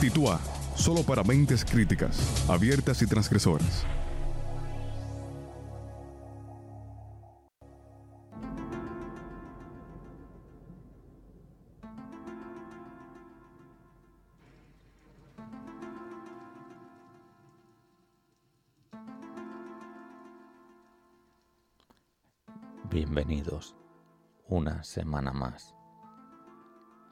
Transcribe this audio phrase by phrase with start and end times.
[0.00, 0.38] Titúa,
[0.74, 3.86] solo para mentes críticas, abiertas y transgresoras.
[22.90, 23.74] Bienvenidos
[24.46, 25.74] una semana más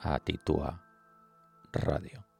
[0.00, 0.84] a Titua
[1.72, 2.33] Radio.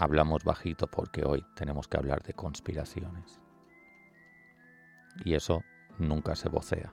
[0.00, 3.40] Hablamos bajito porque hoy tenemos que hablar de conspiraciones.
[5.24, 5.64] Y eso
[5.98, 6.92] nunca se vocea.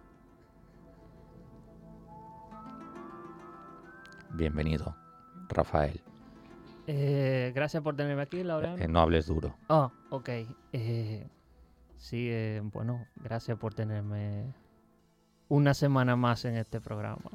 [4.31, 4.95] Bienvenido,
[5.49, 6.01] Rafael.
[6.87, 8.73] Eh, gracias por tenerme aquí, Laura.
[8.75, 9.55] Eh, no hables duro.
[9.69, 10.29] Ah, ok.
[10.73, 11.27] Eh,
[11.97, 12.31] sí,
[12.73, 14.51] bueno, gracias por tenerme
[15.47, 17.29] una semana más en este programa.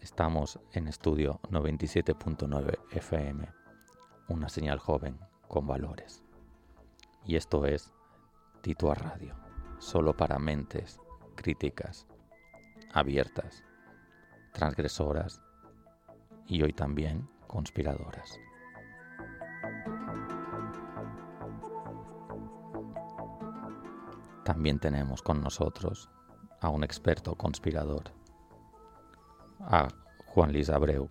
[0.00, 3.59] Estamos en estudio 97.9 FM,
[4.30, 6.22] una señal joven con valores.
[7.24, 7.92] Y esto es
[8.62, 9.34] Titua Radio,
[9.78, 11.00] solo para mentes
[11.34, 12.06] críticas,
[12.92, 13.64] abiertas,
[14.52, 15.42] transgresoras
[16.46, 18.38] y hoy también conspiradoras.
[24.44, 26.08] También tenemos con nosotros
[26.60, 28.12] a un experto conspirador,
[29.60, 29.88] a
[30.26, 31.10] Juan Luis Abreu,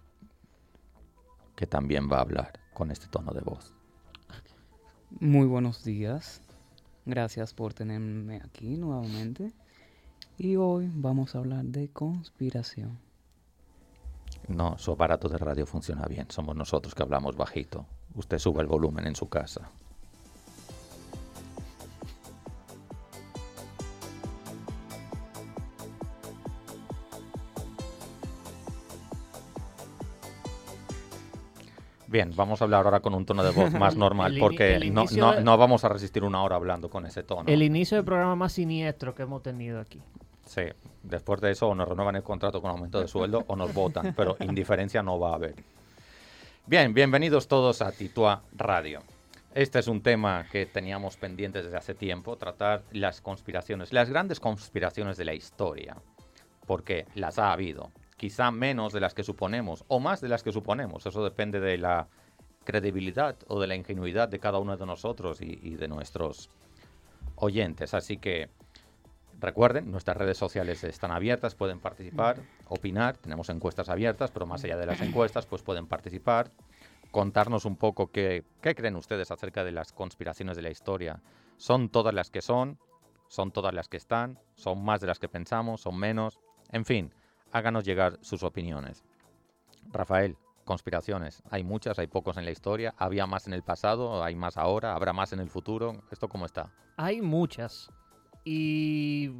[1.55, 3.73] que también va a hablar con este tono de voz.
[5.19, 6.41] Muy buenos días.
[7.05, 9.51] Gracias por tenerme aquí nuevamente.
[10.37, 12.97] Y hoy vamos a hablar de conspiración.
[14.47, 16.27] No, su aparato de radio funciona bien.
[16.29, 17.85] Somos nosotros que hablamos bajito.
[18.15, 19.69] Usted sube el volumen en su casa.
[32.09, 35.39] Bien, vamos a hablar ahora con un tono de voz más normal, porque no, no-
[35.41, 37.43] no vamos a resistir una hora hablando con ese tono.
[37.47, 40.01] El inicio del programa más siniestro que hemos tenido aquí.
[40.45, 40.63] Sí,
[41.03, 44.13] después de eso o nos renuevan el contrato con aumento de sueldo o nos votan,
[44.17, 45.53] pero indiferencia no va a haber.
[46.65, 49.01] Bien, bienvenidos todos a Titua Radio.
[49.53, 54.39] Este es un tema que teníamos pendientes desde hace tiempo, tratar las conspiraciones, las grandes
[54.39, 55.97] conspiraciones de la historia,
[56.65, 60.51] porque las ha habido, quizá menos de las que suponemos o más de las que
[60.51, 62.07] suponemos, eso depende de la
[62.65, 66.49] credibilidad o de la ingenuidad de cada uno de nosotros y, y de nuestros
[67.35, 67.95] oyentes.
[67.95, 68.49] Así que
[69.39, 74.75] Recuerden, nuestras redes sociales están abiertas, pueden participar, opinar, tenemos encuestas abiertas, pero más allá
[74.75, 76.51] de las encuestas, pues pueden participar,
[77.11, 81.21] contarnos un poco qué, qué creen ustedes acerca de las conspiraciones de la historia.
[81.55, 82.79] ¿Son todas las que son?
[83.29, 84.39] ¿Son todas las que están?
[84.55, 85.81] ¿Son más de las que pensamos?
[85.81, 86.41] ¿Son menos?
[86.73, 87.13] En fin,
[87.51, 89.03] háganos llegar sus opiniones.
[89.91, 91.41] Rafael, conspiraciones.
[91.49, 92.93] Hay muchas, hay pocos en la historia.
[92.97, 94.23] ¿Había más en el pasado?
[94.23, 94.93] ¿Hay más ahora?
[94.93, 96.03] ¿Habrá más en el futuro?
[96.11, 96.71] ¿Esto cómo está?
[96.97, 97.89] Hay muchas.
[98.43, 99.31] Y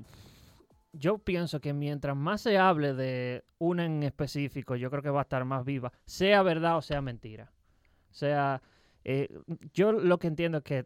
[0.94, 5.20] yo pienso que mientras más se hable de una en específico, yo creo que va
[5.20, 7.52] a estar más viva, sea verdad o sea mentira.
[8.10, 8.62] O sea,
[9.04, 9.30] eh,
[9.74, 10.86] yo lo que entiendo es que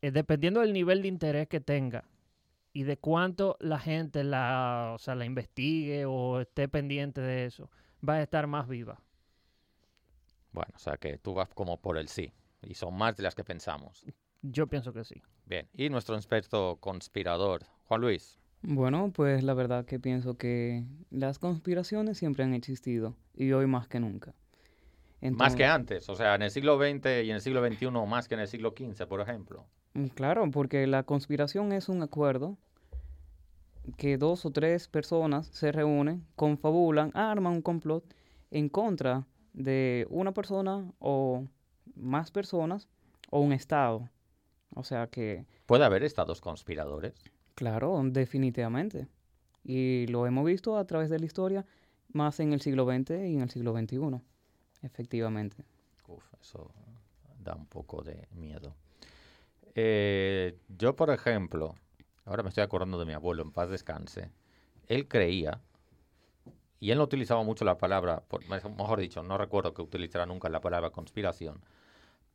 [0.00, 2.04] eh, dependiendo del nivel de interés que tenga
[2.72, 7.70] y de cuánto la gente la, o sea, la investigue o esté pendiente de eso,
[8.06, 9.00] va a estar más viva.
[10.52, 12.32] Bueno, o sea que tú vas como por el sí.
[12.62, 14.04] Y son más de las que pensamos.
[14.42, 15.22] Yo pienso que sí.
[15.46, 15.68] Bien.
[15.72, 18.38] Y nuestro experto conspirador, Juan Luis.
[18.62, 23.88] Bueno, pues la verdad que pienso que las conspiraciones siempre han existido y hoy más
[23.88, 24.34] que nunca.
[25.20, 26.08] más que antes.
[26.08, 28.48] O sea, en el siglo XX y en el siglo XXI más que en el
[28.48, 29.66] siglo XV, por ejemplo.
[29.94, 32.56] Mm, Claro, porque la conspiración es un acuerdo
[33.96, 38.04] que dos o tres personas se reúnen, confabulan, arman un complot
[38.50, 41.44] en contra de una persona o
[41.96, 42.88] más personas
[43.30, 44.08] o un estado.
[44.74, 47.14] O sea que, ¿Puede haber estados conspiradores?
[47.54, 49.08] claro, definitivamente.
[49.64, 51.66] Y lo hemos visto a través de la historia,
[52.12, 54.20] más en el siglo XX y en el siglo XXI,
[54.82, 55.64] efectivamente.
[56.08, 56.70] Uf, eso
[57.38, 58.74] da un poco de miedo.
[59.74, 61.74] Eh, yo, por ejemplo,
[62.24, 64.30] ahora me estoy acordando de mi abuelo, en paz descanse.
[64.88, 65.60] Él creía,
[66.80, 70.48] y él no utilizaba mucho la palabra, por- mejor dicho, no recuerdo que utilizara nunca
[70.48, 71.62] la palabra conspiración,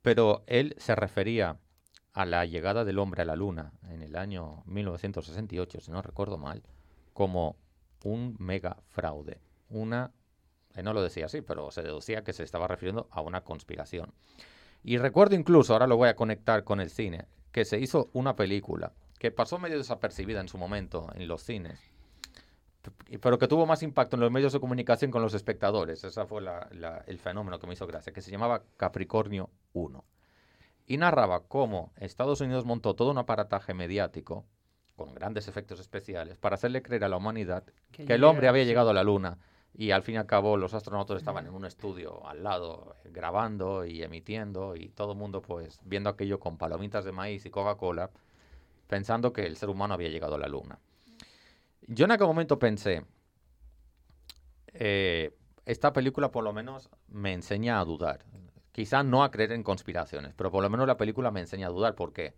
[0.02, 1.58] pero él se refería
[2.14, 6.38] a la llegada del hombre a la luna en el año 1968, si no recuerdo
[6.38, 6.64] mal,
[7.14, 7.58] como
[8.04, 9.40] un mega fraude,
[9.70, 10.12] una
[10.76, 14.14] él no lo decía así, pero se deducía que se estaba refiriendo a una conspiración.
[14.84, 18.36] Y recuerdo incluso, ahora lo voy a conectar con el cine, que se hizo una
[18.36, 21.80] película que pasó medio desapercibida en su momento en los cines,
[23.22, 26.04] pero que tuvo más impacto en los medios de comunicación con los espectadores.
[26.04, 30.06] Ese fue la- la- el fenómeno que me hizo gracia, que se llamaba Capricornio 1.
[30.86, 34.46] Y narraba cómo Estados Unidos montó todo un aparataje mediático
[34.96, 38.64] con grandes efectos especiales para hacerle creer a la humanidad Que que el hombre había
[38.64, 39.38] llegado a la luna
[39.78, 43.10] y al fin y al cabo los astronautas estaban en un estudio al lado eh,
[43.14, 47.52] grabando y emitiendo y todo el mundo pues viendo aquello con palomitas de maíz y
[47.52, 48.10] Coca-Cola
[48.88, 50.80] pensando que el ser humano había llegado a la luna.
[51.88, 53.06] Yo en aquel momento pensé,
[54.74, 55.36] eh,
[55.66, 58.26] esta película por lo menos me enseña a dudar.
[58.72, 61.70] Quizá no a creer en conspiraciones, pero por lo menos la película me enseña a
[61.70, 62.34] dudar porque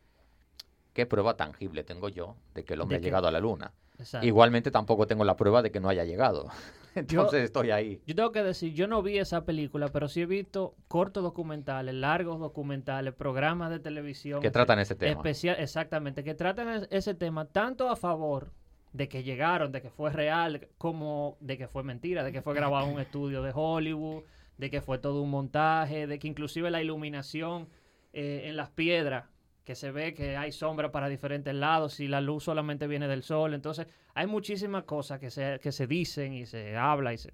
[0.94, 3.72] ¿qué prueba tangible tengo yo de que el hombre ¿De ha llegado a la luna?
[3.98, 4.28] Exacto.
[4.28, 6.50] Igualmente tampoco tengo la prueba de que no haya llegado.
[6.96, 8.02] Entonces estoy ahí.
[8.06, 11.94] Yo tengo que decir, yo no vi esa película, pero sí he visto cortos documentales,
[11.96, 14.42] largos documentales, programas de televisión.
[14.42, 15.12] Que tratan ese tema.
[15.12, 18.52] Especial, exactamente, que tratan es- ese tema tanto a favor
[18.94, 22.54] de que llegaron, de que fue real, como de que fue mentira, de que fue
[22.56, 24.24] grabado en un estudio de Hollywood,
[24.58, 27.68] de que fue todo un montaje, de que inclusive la iluminación
[28.14, 29.26] eh, en las piedras,
[29.64, 33.24] que se ve que hay sombra para diferentes lados y la luz solamente viene del
[33.24, 33.54] sol.
[33.54, 37.34] Entonces, hay muchísimas cosas que se, que se dicen y se habla y se...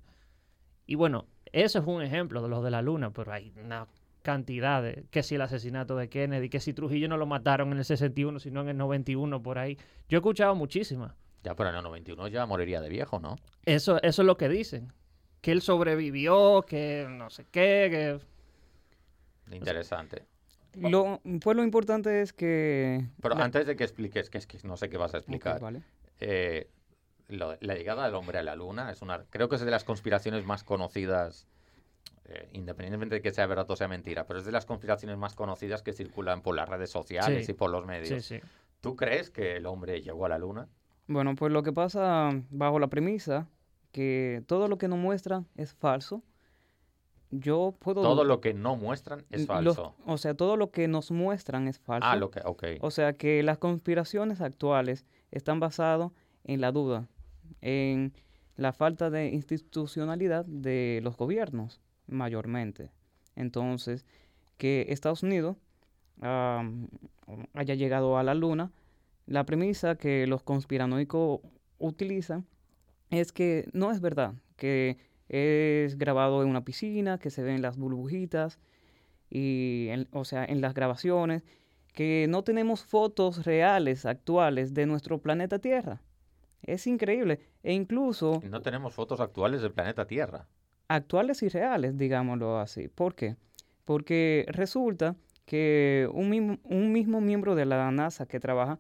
[0.86, 3.88] Y bueno, eso es un ejemplo de los de la luna, pero hay una
[4.22, 5.06] cantidad de...
[5.10, 8.40] Que si el asesinato de Kennedy, que si Trujillo no lo mataron en el 61,
[8.40, 9.78] sino en el 91, por ahí.
[10.10, 11.14] Yo he escuchado muchísimas.
[11.44, 13.38] Ya, pero en el 91 ya moriría de viejo, ¿no?
[13.66, 14.92] Eso, eso es lo que dicen.
[15.42, 18.20] Que él sobrevivió, que no sé qué,
[19.50, 19.56] que...
[19.56, 20.26] Interesante.
[20.78, 23.06] Lo, pues lo importante es que...
[23.22, 25.60] Pero la- antes de que expliques, que es que no sé qué vas a explicar,
[25.62, 25.82] vale.
[26.20, 26.70] eh,
[27.28, 29.84] lo- la llegada del hombre a la luna es una, creo que es de las
[29.84, 31.48] conspiraciones más conocidas,
[32.26, 35.36] eh, independientemente de que sea verdad o sea mentira, pero es de las conspiraciones más
[35.36, 37.52] conocidas que circulan por las redes sociales Sí.
[37.52, 38.24] y por los medios.
[38.26, 38.48] Sí, sí.
[38.82, 40.68] ¿Tú crees que el hombre llegó a la luna?
[41.08, 43.48] Bueno, pues lo que pasa bajo la premisa
[43.92, 46.22] que todo lo que nos muestran es falso.
[47.40, 48.02] Yo puedo...
[48.02, 49.96] Todo lo que no muestran es los- falso.
[50.06, 52.08] o sea, todo lo que nos muestran es falso.
[52.10, 52.64] Ah, lo que, ok.
[52.82, 56.12] O sea que las conspiraciones actuales están basadas
[56.44, 57.08] en la duda,
[57.62, 58.14] en
[58.56, 62.92] la falta de institucionalidad de los gobiernos, mayormente.
[63.36, 64.06] Entonces,
[64.58, 65.58] que Estados Unidos
[66.22, 68.72] haya llegado a la luna,
[69.26, 71.42] la premisa que los conspiranoicos
[71.80, 72.46] utilizan
[73.10, 74.98] es que no es verdad, que
[75.30, 78.60] es grabado en una piscina, que se ven las burbujitas,
[79.30, 81.44] y en- o sea, en las grabaciones,
[81.94, 86.02] que no tenemos fotos reales, actuales de nuestro planeta Tierra.
[86.62, 87.40] Es increíble.
[87.64, 90.48] E incluso No tenemos fotos actuales del planeta Tierra.
[90.88, 92.88] actuales y reales, digámoslo así.
[92.90, 93.36] ¿Por qué?
[93.86, 98.78] Porque resulta que un mismo, un mismo miembro de la NASA que trabaja,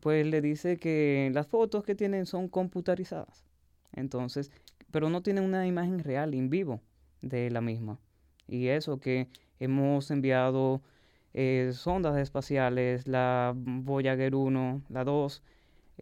[0.00, 3.44] pues le dice que las fotos que tienen son computarizadas.
[3.92, 4.50] Entonces,
[4.90, 6.80] pero no tienen una imagen real, en vivo,
[7.22, 7.98] de la misma.
[8.46, 9.28] Y eso que
[9.58, 10.82] hemos enviado
[11.34, 15.42] eh, sondas espaciales, la Voyager 1, la 2,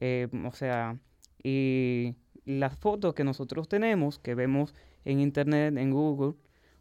[0.00, 0.98] eh, o sea,
[1.42, 2.14] y
[2.44, 4.74] las fotos que nosotros tenemos, que vemos
[5.04, 6.34] en Internet, en Google,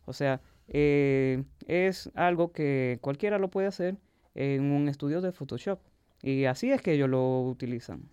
[0.06, 3.98] o sea, eh, es algo que cualquiera lo puede hacer
[4.36, 5.80] en un estudio de Photoshop.
[6.22, 8.10] Y así es que ellos lo utilizan.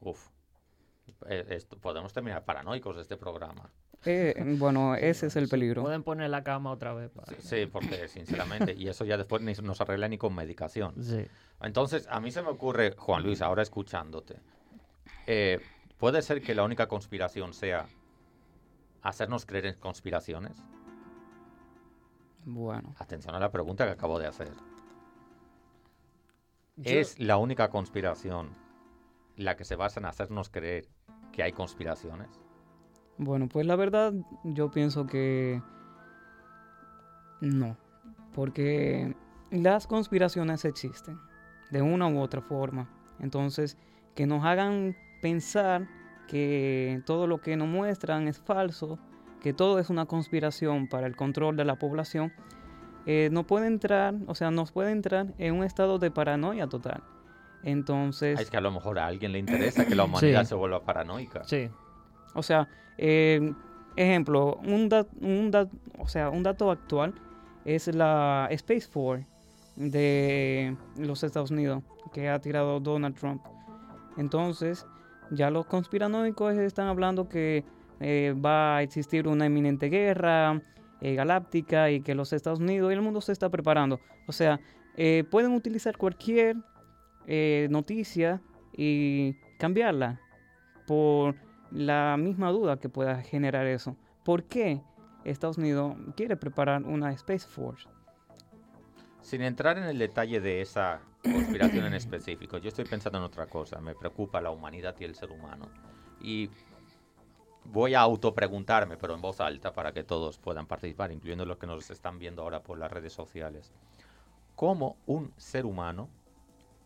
[0.00, 0.35] Uf.
[1.28, 3.70] Eh, podemos terminar paranoicos de este programa.
[4.04, 5.82] Eh, bueno, ese es el peligro.
[5.82, 7.10] Pueden poner la cama otra vez.
[7.10, 10.34] para- Sí, sí, porque sinceramente, y eso ya después ni se nos arregla ni con
[10.34, 10.94] medicación.
[11.02, 11.26] Sí.
[11.60, 14.36] Entonces, a mí se me ocurre, Juan Luis, ahora escuchándote,
[15.26, 15.60] eh,
[15.98, 17.86] ¿puede ser que la única conspiración sea
[19.02, 20.62] hacernos creer en conspiraciones?
[22.44, 24.50] Bueno, Atención a la pregunta que acabo de hacer.
[26.76, 28.50] Yo- ¿Es la única conspiración
[29.36, 30.88] la que se basa en hacernos creer
[31.32, 32.28] que hay conspiraciones?
[33.18, 34.12] bueno, pues la verdad
[34.44, 35.62] yo pienso que
[37.40, 37.76] no,
[38.34, 39.14] porque
[39.50, 41.18] las conspiraciones existen
[41.70, 42.88] de una u otra forma.
[43.18, 43.76] Entonces,
[44.14, 45.88] que nos hagan pensar
[46.28, 48.98] que todo lo que nos muestran es falso,
[49.40, 52.32] que todo es una conspiración para el control de la población,
[53.06, 57.02] eh, no puede entrar, o sea, nos puede entrar en un estado de paranoia total.
[57.62, 60.48] Entonces, Es que a lo mejor a alguien le interesa que la humanidad Sí.
[60.48, 61.44] se vuelva paranoica.
[61.44, 61.68] Sí.
[62.34, 63.52] O sea, eh,
[63.96, 67.14] ejemplo, un, dat- un, dat- o sea, un dato actual
[67.64, 69.26] es la Space Force
[69.76, 71.82] de los Estados Unidos
[72.12, 73.42] que ha tirado Donald Trump.
[74.16, 74.86] Entonces,
[75.30, 77.64] ya los conspiranoicos están hablando que
[78.00, 80.62] eh, va a existir una inminente guerra
[81.00, 84.00] eh, galáctica y que los Estados Unidos y el mundo se está preparando.
[84.26, 84.60] O sea,
[84.96, 86.56] eh, pueden utilizar cualquier
[87.26, 88.40] eh, noticia
[88.72, 90.20] y cambiarla
[90.86, 91.34] por
[91.70, 93.96] la misma duda que pueda generar eso.
[94.24, 94.80] ¿Por qué
[95.24, 97.88] Estados Unidos quiere preparar una Space Force?
[99.20, 103.46] Sin entrar en el detalle de esa conspiración en específico, yo estoy pensando en otra
[103.46, 103.80] cosa.
[103.80, 105.68] Me preocupa la humanidad y el ser humano.
[106.20, 106.48] Y
[107.64, 111.66] voy a autopreguntarme, pero en voz alta, para que todos puedan participar, incluyendo los que
[111.66, 113.72] nos están viendo ahora por las redes sociales.
[114.54, 116.08] ¿Cómo un ser humano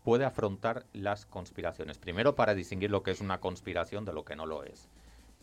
[0.03, 1.97] puede afrontar las conspiraciones?
[1.97, 4.89] Primero para distinguir lo que es una conspiración de lo que no lo es.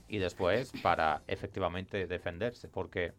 [0.09, 3.13] Y después para efectivamente defenderse, porque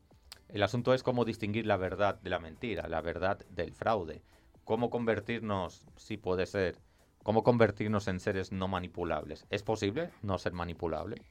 [0.50, 4.22] el asunto es cómo distinguir la verdad de la mentira, la verdad del fraude.
[4.64, 6.78] Cómo convertirnos, si puede ser,
[7.24, 9.46] cómo convertirnos en seres no manipulables.
[9.50, 11.22] ¿Es posible no ser manipulable?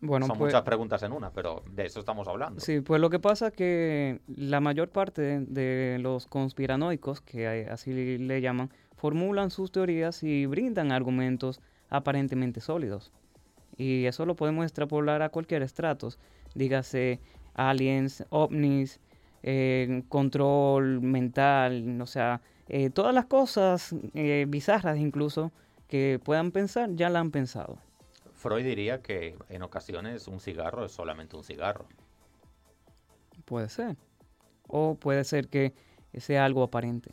[0.00, 2.60] Bueno, Son pues, muchas preguntas en una, pero de eso estamos hablando.
[2.60, 7.46] Sí, pues lo que pasa es que la mayor parte de, de los conspiranoicos, que
[7.46, 13.12] hay- así le llaman, formulan sus teorías y brindan argumentos aparentemente sólidos.
[13.76, 16.18] Y eso lo podemos extrapolar a cualquier estratos,
[16.54, 17.20] dígase
[17.54, 19.00] aliens, ovnis,
[19.42, 25.50] eh, control mental, o sea, eh, todas las cosas eh, bizarras incluso
[25.88, 27.78] que puedan pensar, ya la han pensado.
[28.40, 31.84] Freud diría que en ocasiones un cigarro es solamente un cigarro.
[33.44, 33.96] Puede ser.
[34.66, 35.74] O puede ser que
[36.18, 37.10] sea algo aparente.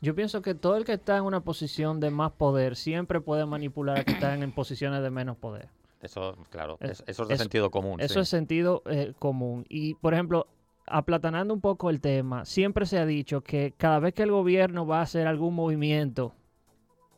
[0.00, 3.46] Yo pienso que todo el que está en una posición de más poder siempre puede
[3.46, 5.68] manipular a que están en posiciones de menos poder.
[6.02, 8.00] Eso, claro, Es- es- eso es de eso- sentido común.
[8.00, 8.20] Eso sí.
[8.20, 9.64] es sentido eh, común.
[9.68, 10.46] Y, por ejemplo,
[10.86, 14.86] aplatanando un poco el tema, siempre se ha dicho que cada vez que el gobierno
[14.86, 16.34] va a hacer algún movimiento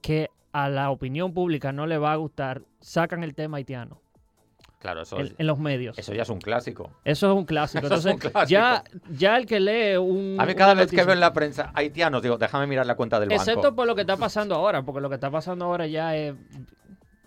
[0.03, 4.01] que a la opinión pública no le va a gustar, sacan el tema haitiano
[4.79, 5.99] Claro, eso, en, es- en los medios.
[5.99, 6.91] eso ya es un clásico.
[7.05, 7.85] Eso es un clásico.
[7.87, 8.49] Eso es Entonces, un clásico.
[8.49, 10.37] Ya, ya el que lee un...
[10.41, 13.21] A mí cada vez que veo en la prensa haitianos, digo, déjame mirar la cuenta
[13.21, 13.77] del Excepto banco.
[13.77, 16.35] por lo que está pasando ahora, porque lo que está pasando ahora ya es,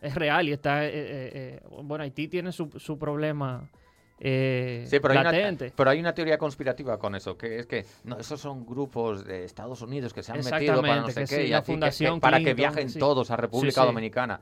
[0.01, 0.83] es real y está...
[0.85, 3.69] eh, eh, eh, bueno, Haití tiene su, su problema
[4.19, 5.73] eh, Sí, pero hay, una, latente.
[5.75, 9.43] pero hay una teoría conspirativa con eso, que es que no, esos son grupos de
[9.43, 11.65] Estados Unidos que se han metido para no sé que qué, sí, y así que-
[11.65, 12.99] que Fundación para que viajen sí.
[12.99, 13.87] todos a República sí.
[13.87, 14.39] Dominicana.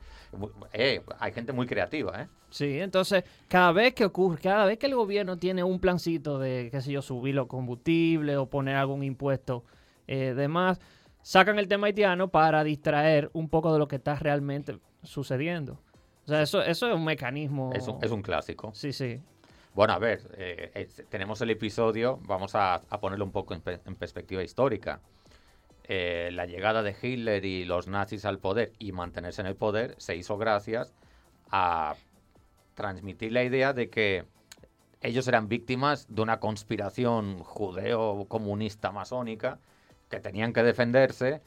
[0.73, 2.27] Eh, hay gente muy creativa, ¿eh?
[2.49, 6.69] Sí, entonces cada vez que ocurre, cada vez que el gobierno tiene un plancito de,
[6.71, 9.63] qué sé yo, subir los combustibles o poner algún impuesto
[10.07, 10.79] eh, de más,
[11.21, 15.79] sacan el tema haitiano para distraer un poco de lo que está realmente sucediendo.
[16.25, 17.71] O sea, eso, eso es un mecanismo.
[17.73, 18.71] Es, un, es un clásico.
[18.73, 19.19] Sí, sí.
[19.73, 23.61] Bueno, a ver, eh, tenemos el episodio, vamos a, ponerlo un poco en
[23.95, 25.01] perspectiva histórica.
[25.93, 29.95] Eh, la llegada de Hitler y los nazis al poder y mantenerse en el poder
[29.97, 30.93] se hizo gracias
[31.49, 31.95] a
[32.75, 34.25] transmitir la idea de que
[35.01, 39.59] ellos eran víctimas de una conspiración judeo-comunista masónica
[40.09, 41.41] que tenían que defenderse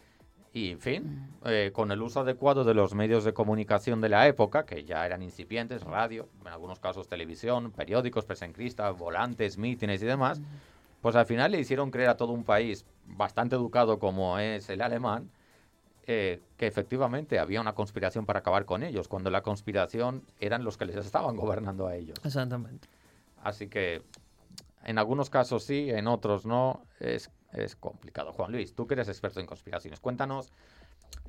[0.54, 4.28] y, en fin, eh, con el uso adecuado de los medios de comunicación de la
[4.28, 10.06] época, que ya eran incipientes, radio, en algunos casos televisión, periódicos, prensa volantes, mítines y
[10.06, 10.40] demás,
[11.02, 14.80] pues al final le hicieron creer a todo un país bastante educado como es el
[14.80, 15.28] alemán,
[16.06, 20.76] eh, que efectivamente había una conspiración para acabar con ellos, cuando la conspiración eran los
[20.76, 22.16] que les estaban gobernando a ellos.
[22.24, 22.86] Exactamente.
[23.42, 24.02] Así que
[24.84, 26.82] en algunos casos sí, en otros no.
[27.00, 28.32] Es, es complicado.
[28.32, 30.52] Juan Luis, tú que eres experto en conspiraciones, cuéntanos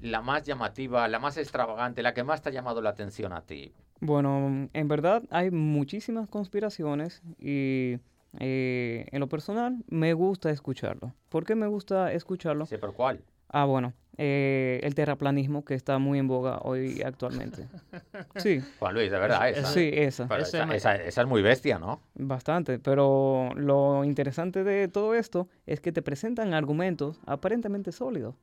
[0.01, 3.41] la más llamativa, la más extravagante, la que más te ha llamado la atención a
[3.41, 3.73] ti.
[4.01, 7.97] Bueno, en verdad hay muchísimas conspiraciones y
[8.39, 11.13] eh, en lo personal me gusta escucharlo.
[11.29, 12.65] ¿Por qué me gusta escucharlo?
[12.65, 13.23] Sí, pero ¿cuál?
[13.57, 17.67] Ah, bueno, eh, el terraplanismo que está muy en boga hoy actualmente.
[18.35, 19.65] Sí, Juan Luis, de verdad, esa.
[19.67, 20.27] sí, esa.
[20.27, 22.01] Pero esa, esa- esa es muy bestia, ¿no?
[22.15, 28.35] Bastante, pero lo interesante de todo esto es que te presentan argumentos aparentemente sólidos.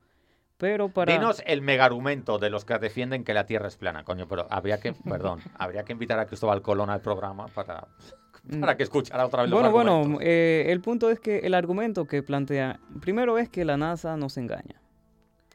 [0.57, 1.13] Pero para...
[1.13, 4.79] Dinos el megarumento de los que defienden que la Tierra es plana, coño, pero habría
[4.79, 7.87] que, perdón, habría que invitar a Cristóbal Colón al programa para,
[8.59, 10.23] para que escuchara otra vez los Bueno, bueno, argumentos.
[10.25, 14.37] eh, el punto es que el argumento que plantea, primero es que la NASA nos
[14.37, 14.79] engaña.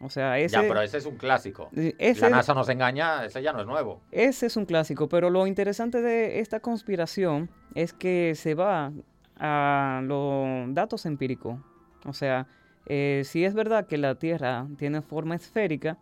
[0.00, 1.71] O sea, ese, Ya, pero ese es un clásico.
[1.73, 4.00] ese, La NASA nos engaña, ese ya no es nuevo.
[4.12, 8.93] ese es un clásico, pero lo interesante de esta conspiración es que se va
[9.38, 11.59] a los datos empíricos.
[12.05, 12.47] O sea,
[12.87, 15.99] eh, si es verdad que la Tierra tiene forma esférica,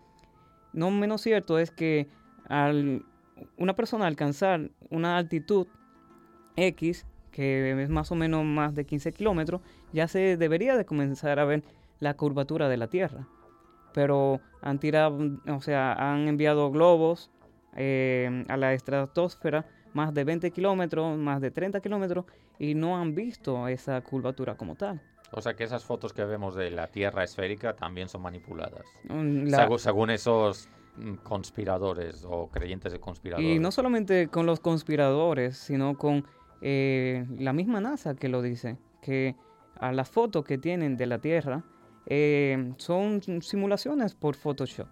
[0.73, 2.09] no menos cierto es que
[2.49, 3.03] al
[3.57, 5.67] una persona alcanzar una altitud
[6.57, 9.61] X, que es más o menos más de 15 kilómetros,
[9.93, 11.63] ya se debería de comenzar a ver
[12.01, 13.27] la curvatura de la Tierra.
[13.97, 17.31] Pero han tirado, o sea, han enviado globos
[17.75, 22.27] eh, a la estratosfera más de 20 kilómetros, más de 30 kilómetros,
[22.59, 25.01] y no han visto esa curvatura como tal.
[25.33, 28.85] O sea que esas fotos que vemos de la Tierra esférica también son manipuladas.
[29.09, 33.51] Mm, la- Segu- según esos mm, conspiradores o creyentes de conspiradores.
[33.51, 36.27] Y no solamente con los conspiradores, sino con
[36.61, 39.35] eh, la misma NASA que lo dice, que
[39.81, 41.63] a las fotos que tienen de la Tierra
[42.07, 44.87] eh, son simulaciones por Photoshop.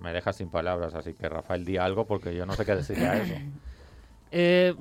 [0.00, 3.06] Me dejas sin palabras, así que Rafael, di algo porque yo no sé qué decirle
[3.06, 3.34] a eso.
[4.30, 4.74] Eh,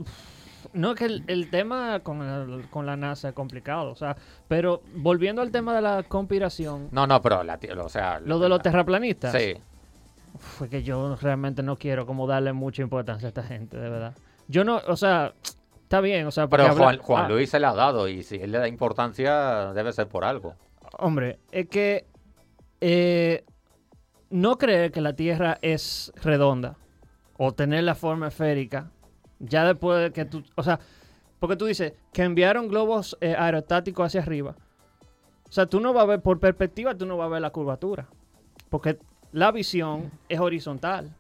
[0.74, 4.18] no, que el, el tema con, el- con la NASA es complicado, o sea,
[4.50, 8.20] pero volviendo al tema de la conspiración, No, no, pero la, o sea...
[8.20, 9.54] lo de los la- terraplanistas, Sí,
[10.38, 14.18] fue que yo realmente no quiero como darle mucha importancia a esta gente, de verdad.
[14.50, 15.34] Yo no, o sea,
[15.88, 18.22] está bien, o sea, pero habla- Juan, Juan ah, Luis se le ha dado y
[18.22, 20.54] si él le da importancia debe ser por algo.
[21.00, 22.06] Hombre, es que
[22.82, 23.46] eh,
[24.30, 26.76] no creer que la Tierra es redonda
[27.38, 28.92] o tener la forma esférica,
[29.40, 30.78] ya después de que tú, o sea,
[31.40, 34.56] porque tú dices que enviaron globos eh, aerostáticos hacia arriba.
[35.48, 37.52] O sea, tú no vas a ver, por perspectiva, tú no vas a ver la
[37.52, 38.08] curvatura.
[38.70, 38.98] Porque
[39.32, 41.16] la visión es horizontal.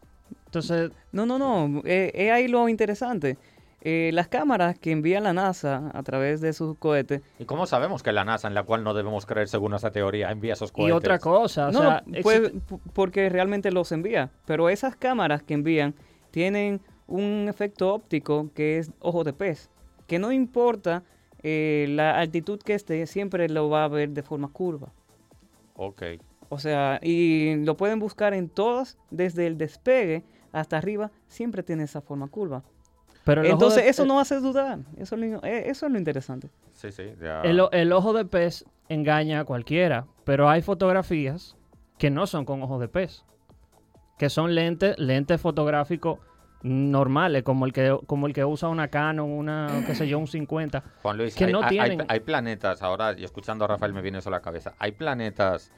[0.45, 3.37] Entonces, No, no, no, eh, es ahí lo interesante.
[3.81, 8.01] Eh, las cámaras que envía la NASA a través de sus cohetes ¿Y cómo sabemos
[8.01, 10.73] que la NASA, en la cual no debemos creer según esa teoría, envía esos y
[10.73, 10.95] cohetes?
[10.95, 12.53] otra cosa, o no, sea, pues,
[12.93, 14.31] porque realmente los envía.
[14.45, 15.93] Pero esas cámaras que envían
[16.31, 19.69] tienen un efecto óptico que es ojo de pez.
[20.07, 21.03] Que no importa
[21.43, 24.91] eh, la altitud que esté, siempre lo va a ver de forma curva.
[25.75, 26.01] Ok.
[26.49, 31.83] O sea, y lo pueden buscar en todas, desde el despegue hasta arriba, siempre tiene
[31.83, 32.63] esa forma curva.
[33.27, 34.79] Pero Entonces, de- eso el- no hace dudar.
[34.97, 36.49] Eso, es lo- eh, eso es lo interesante.
[36.73, 37.03] Sí, sí.
[37.21, 41.55] ya- El, ojo de pez engaña a cualquiera, pero hay fotografías
[41.97, 43.25] que no son con ojos de pez,
[44.17, 46.19] que son lentes, lentes fotográficos
[46.63, 50.27] normales, como el que como el que usa una Canon, una, qué sé yo, un
[50.27, 50.83] 50.
[51.03, 53.93] Juan Luis, que hay, no hay- hay- tienen- hay planetas, ahora, y escuchando a Rafael
[53.93, 55.71] me viene eso a la cabeza, ¿hay planetas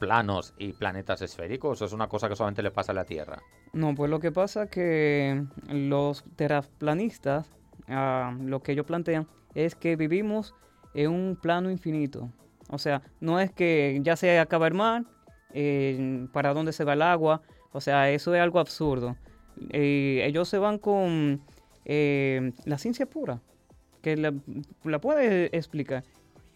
[0.00, 3.40] planos y planetas esféricos o es una cosa que solamente le pasa a la Tierra?
[3.72, 7.46] No, pues lo que pasa que los terraplanistas,
[7.86, 10.54] ah, lo que ellos plantean es que vivimos
[10.94, 12.30] en un plano infinito.
[12.70, 15.04] O sea, no es que ya se acaba el mar,
[15.52, 17.42] eh, para dónde se va el agua.
[17.72, 19.16] O sea, eso es algo absurdo.
[19.70, 21.42] Ellos se van con
[21.84, 23.40] eh, la ciencia pura,
[24.00, 24.32] que la,
[24.84, 26.04] la puede explicar.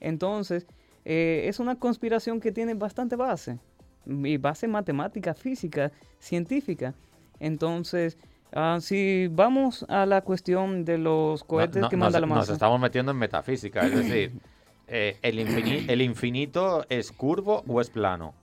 [0.01, 0.67] Entonces,
[1.05, 3.59] eh, es una conspiración que tiene bastante base,
[4.07, 6.95] y base matemática, física, científica.
[7.41, 8.19] Entonces,
[8.53, 12.37] ah, si vamos a la cuestión de los cohetes no- que nos, manda la nos
[12.39, 12.53] masa.
[12.53, 14.33] estamos metiendo en metafísica, es decir,
[14.89, 18.35] eh, el infinito es curvo o es plano?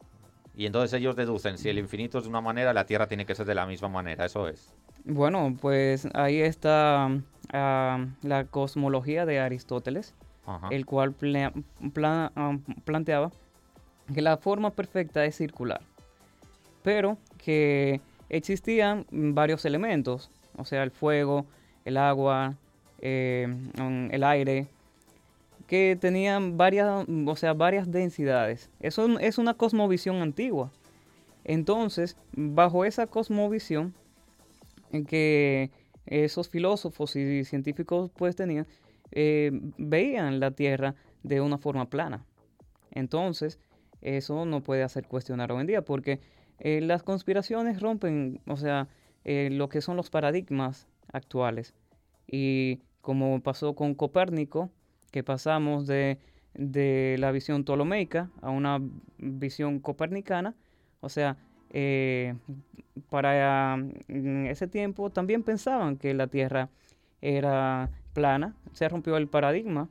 [0.55, 3.33] Y entonces ellos deducen, si el infinito es de una manera, la Tierra tiene que
[3.35, 4.73] ser de la misma manera, eso es.
[5.05, 7.09] Bueno, pues ahí está
[7.53, 10.13] ah, la cosmología de Aristóteles,
[10.69, 11.15] El cual
[12.35, 13.31] ah, planteaba
[14.13, 15.81] que la forma perfecta es circular,
[16.83, 21.45] pero que existían varios elementos, o sea, el fuego,
[21.85, 22.55] el agua,
[22.99, 24.67] eh, mm, el aire,
[25.67, 28.69] que tenían varias, o sea, varias densidades.
[28.81, 30.71] Eso es una cosmovisión antigua.
[31.43, 33.93] Entonces, bajo esa cosmovisión
[34.91, 35.71] en que
[36.05, 38.67] esos filósofos y científicos pues tenían,
[39.11, 42.25] eh, veían la Tierra de una forma plana.
[42.91, 43.59] Entonces,
[44.01, 46.19] eso no puede hacer cuestionar hoy en día porque
[46.59, 48.87] eh, las conspiraciones rompen, o sea,
[49.23, 51.73] eh, lo que son los paradigmas actuales.
[52.27, 54.69] Y como pasó con Copérnico,
[55.11, 56.19] que pasamos de,
[56.53, 58.79] de la visión ptolomeica a una
[59.17, 60.55] visión copernicana,
[61.01, 61.37] o sea,
[63.09, 66.69] para mm, ese tiempo también pensaban que la Tierra
[67.21, 69.89] era plana, se rompió el paradigma,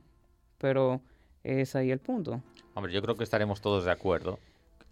[0.57, 1.01] pero
[1.43, 2.41] es ahí el punto.
[2.73, 4.39] Hombre, yo creo que estaremos todos de acuerdo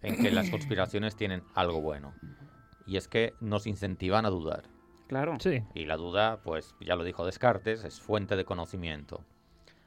[0.02, 2.14] en que las conspiraciones tienen algo bueno.
[2.86, 4.64] Y es que nos incentivan a dudar.
[5.08, 5.36] Claro.
[5.40, 5.62] Sí.
[5.74, 9.24] Y la duda, pues ya lo dijo Descartes, es fuente de conocimiento.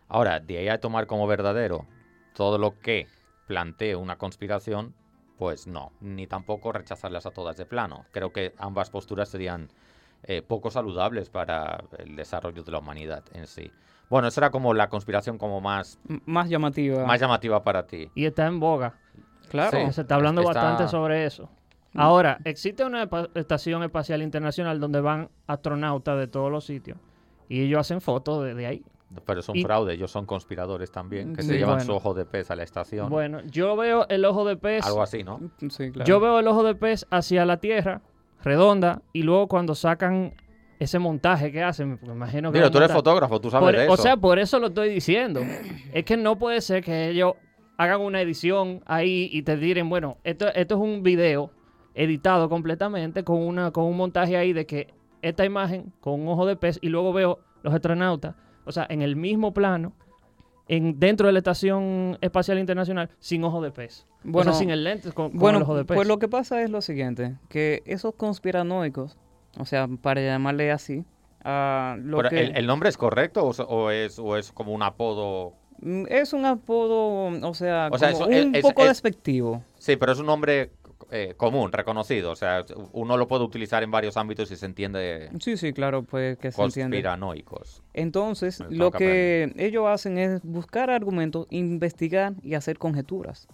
[0.08, 1.86] Ahora, de ahí a tomar como verdadero
[2.34, 3.08] todo lo que
[3.48, 4.94] plantee una conspiración,
[5.38, 8.06] pues no, ni tampoco rechazarlas a todas de plano.
[8.12, 9.70] Creo que ambas posturas serían
[10.24, 13.72] eh, poco saludables para el desarrollo de la humanidad en sí.
[14.10, 17.06] Bueno, esa era como la conspiración como más, M- Más llamativa.
[17.06, 18.10] más llamativa para ti.
[18.16, 18.96] Y está en boga.
[19.50, 19.78] claro.
[19.88, 19.92] Sí.
[19.94, 21.50] Se está hablando Está- bastante sobre eso.
[21.96, 26.98] Ahora, existe una estación espacial internacional donde van astronautas de todos los sitios
[27.48, 28.84] y ellos hacen fotos de, de ahí.
[29.26, 31.86] Pero es un Y- fraude, ellos son conspiradores también, que se Sí, llevan bueno.
[31.86, 33.10] su ojo de pez a la estación.
[33.12, 34.84] Bueno, yo veo el ojo de pez.
[34.88, 35.40] Algo así, ¿no?
[35.70, 36.08] Sí, claro.
[36.08, 38.02] Yo veo el ojo de pez hacia la Tierra,
[38.44, 40.34] redonda, y luego cuando sacan
[40.80, 43.84] ese montaje que hacen, me imagino que Mira, tú eres fotógrafo, tú sabes Por- de
[43.86, 43.94] eso.
[43.94, 45.42] O sea, por eso lo estoy diciendo.
[45.94, 47.34] es que no puede ser que ellos
[47.78, 51.52] hagan una edición ahí y te digan, bueno, esto, esto es un video
[51.96, 56.46] editado completamente con, una, con un montaje ahí de que esta imagen con un ojo
[56.46, 59.94] de pez y luego veo los astronautas, o sea, en el mismo plano,
[60.68, 64.06] en, dentro de la Estación Espacial Internacional, sin ojo de pez.
[64.24, 65.96] Bueno, o sea, sin el lente con, con Bueno, el ojo de pez.
[65.96, 69.18] pues lo que pasa es lo siguiente, que esos conspiranoicos,
[69.60, 71.04] o sea, para llamarle así,
[71.44, 74.52] a lo Pero que ¿el, el nombre es correcto o, es- o es, o es
[74.54, 75.54] como un apodo?
[75.82, 78.88] Mm, es un apodo, o sea, O sea, como eso es- un es- poco es-
[78.90, 79.62] despectivo.
[79.78, 80.72] Sí, pero es un nombre
[81.16, 82.32] eh, común, reconocido.
[82.32, 86.02] O sea, uno lo puede utilizar en varios ámbitos y se entiende Sí, sí, claro,
[86.04, 86.98] pues que se entiende.
[86.98, 87.84] conspiranoicos.
[87.94, 93.48] Entonces, Me lo que ellos hacen es buscar argumentos, investigar y hacer conjeturas.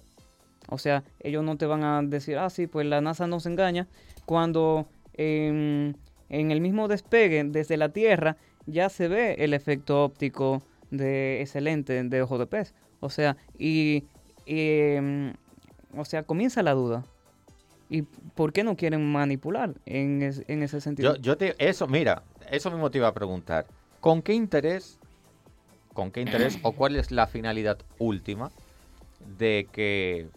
[0.70, 3.88] O sea, ellos no te van a decir, ah, sí, pues la NASA nos engaña,
[4.26, 5.98] cuando en,
[6.30, 11.60] en el mismo despegue desde la Tierra ya se ve el efecto óptico de ese
[11.60, 12.74] lente de ojo de pez.
[13.00, 14.06] O sea, y,
[14.46, 15.34] y, em,
[15.98, 17.04] o sea, comienza la duda.
[17.90, 21.16] ¿Y por qué no quieren manipular en, es- en ese sentido?
[21.16, 23.66] Yo, yo te, eso, mira, eso mismo te iba a preguntar.
[24.00, 25.00] ¿Con qué interés,
[25.94, 28.52] con qué interés o cuál es la finalidad última
[29.38, 30.30] de que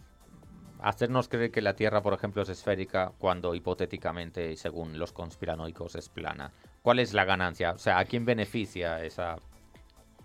[0.79, 5.95] hacernos creer que la Tierra, por ejemplo, es esférica cuando hipotéticamente, y según los conspiranoicos,
[5.95, 6.51] es plana?
[6.81, 7.71] ¿Cuál es la ganancia?
[7.71, 9.37] O sea, ¿a quién beneficia esa?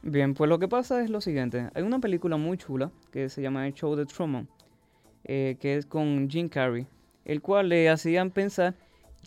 [0.02, 1.68] Bien, pues lo que pasa es lo siguiente.
[1.74, 4.48] Hay una película muy chula que se llama El Show de Truman,
[5.24, 6.86] eh, que es con Jim Carrey,
[7.28, 8.74] el cual le hacían pensar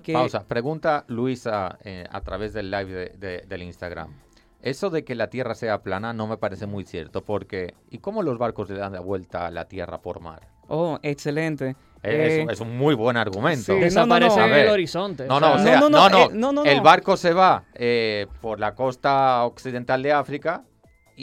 [0.04, 0.12] que...
[0.14, 0.44] Pausa.
[0.46, 4.14] Pregunta Luisa eh, a través del live de- de- del Instagram.
[4.62, 8.22] Eso de que la Tierra sea plana no me parece muy cierto, porque ¿y cómo
[8.22, 10.48] los barcos le dan la vuelta a la Tierra por mar?
[10.68, 11.76] Oh, excelente.
[12.04, 13.66] Es, Eh, es un muy buen argumento.
[13.66, 14.44] sí, no, Desaparece no.
[14.44, 14.66] A ver.
[14.66, 15.26] el horizonte.
[15.28, 16.84] No, no, sea, o sea, No, no, no, no, no, eh, no, no, El no.
[16.84, 20.64] barco se va eh, por la costa occidental de África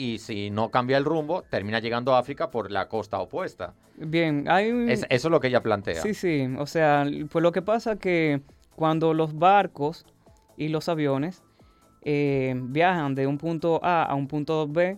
[0.01, 3.73] y si no cambia el rumbo, termina llegando a África por la costa opuesta.
[3.97, 4.71] Bien, hay...
[4.71, 6.01] un- Es- eso es lo que ella plantea.
[6.01, 8.41] Sí, sí, o sea, pues lo que pasa que
[8.75, 10.05] cuando los barcos
[10.55, 11.43] y los aviones
[12.03, 14.97] eh, viajan de un punto A a un punto B,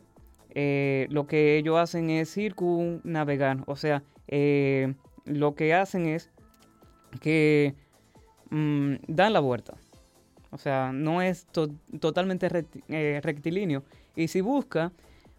[0.54, 4.94] eh, lo que ellos hacen es circunnavegar, o sea, eh,
[5.26, 6.30] lo que hacen es
[7.22, 7.74] que
[8.52, 9.74] mm, dan la vuelta.
[10.52, 13.84] O sea, no es to- totalmente recti- eh, rectilíneo.
[14.16, 14.92] Y si busca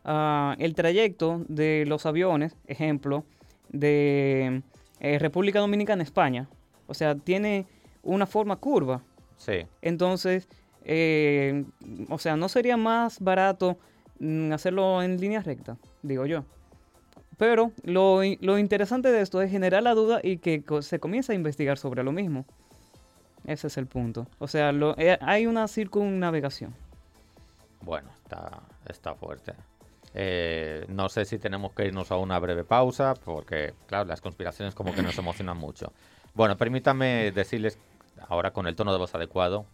[0.05, 3.25] ah, el trayecto de los aviones, ejemplo,
[3.69, 4.63] de
[5.01, 6.49] eh, República Dominicana a España,
[6.87, 7.67] o sea, tiene
[8.03, 9.03] una forma curva.
[9.37, 9.67] Sí.
[9.81, 10.49] Entonces,
[10.85, 11.65] eh,
[12.09, 13.79] o sea, ¿no sería más barato
[14.19, 15.77] mm, hacerlo en línea recta?
[16.03, 16.45] Digo yo.
[17.39, 21.77] Pero lo, interesante de esto es generar la duda y que se comience a investigar
[21.79, 22.45] sobre lo mismo.
[23.45, 24.29] Ese es el punto.
[24.39, 26.75] O sea, lo- eh, hay una circunnavegación.
[27.83, 29.55] Bueno, está, está fuerte.
[30.15, 34.75] Eh, no sé si tenemos que irnos a una breve pausa, porque, claro, las conspiraciones
[34.75, 35.93] como que nos emocionan mucho.
[36.35, 37.79] Bueno, permítanme decirles,
[38.29, 39.67] ahora con el tono de voz adecuado,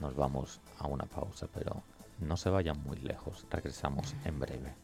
[0.00, 1.82] nos vamos a una pausa, pero
[2.18, 3.46] no se vayan muy lejos.
[3.50, 4.74] Regresamos en breve.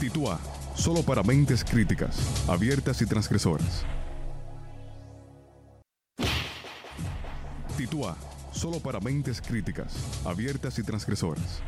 [0.00, 0.38] Titúa,
[0.76, 3.84] solo para mentes críticas, abiertas y transgresoras.
[7.76, 8.16] Titúa,
[8.52, 11.62] solo para mentes críticas, abiertas y transgresoras.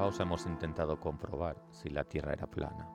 [0.00, 2.88] Hemos intentado comprobar si la Tierra era plana,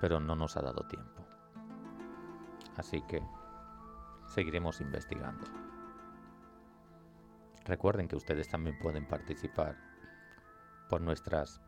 [0.00, 1.22] pero no nos ha dado tiempo.
[2.76, 3.22] Así que
[4.26, 5.44] seguiremos investigando.
[7.66, 9.76] Recuerden que ustedes también pueden participar
[10.88, 11.60] por nuestras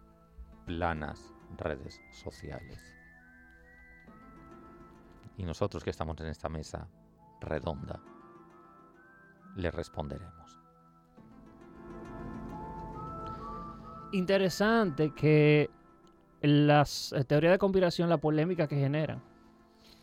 [0.67, 2.95] planas redes sociales.
[5.37, 6.89] Y nosotros que estamos en esta mesa
[7.41, 8.01] redonda,
[9.55, 10.58] le responderemos.
[14.13, 15.71] Interesante que
[16.41, 19.21] las eh, teorías de conspiración, la polémica que generan.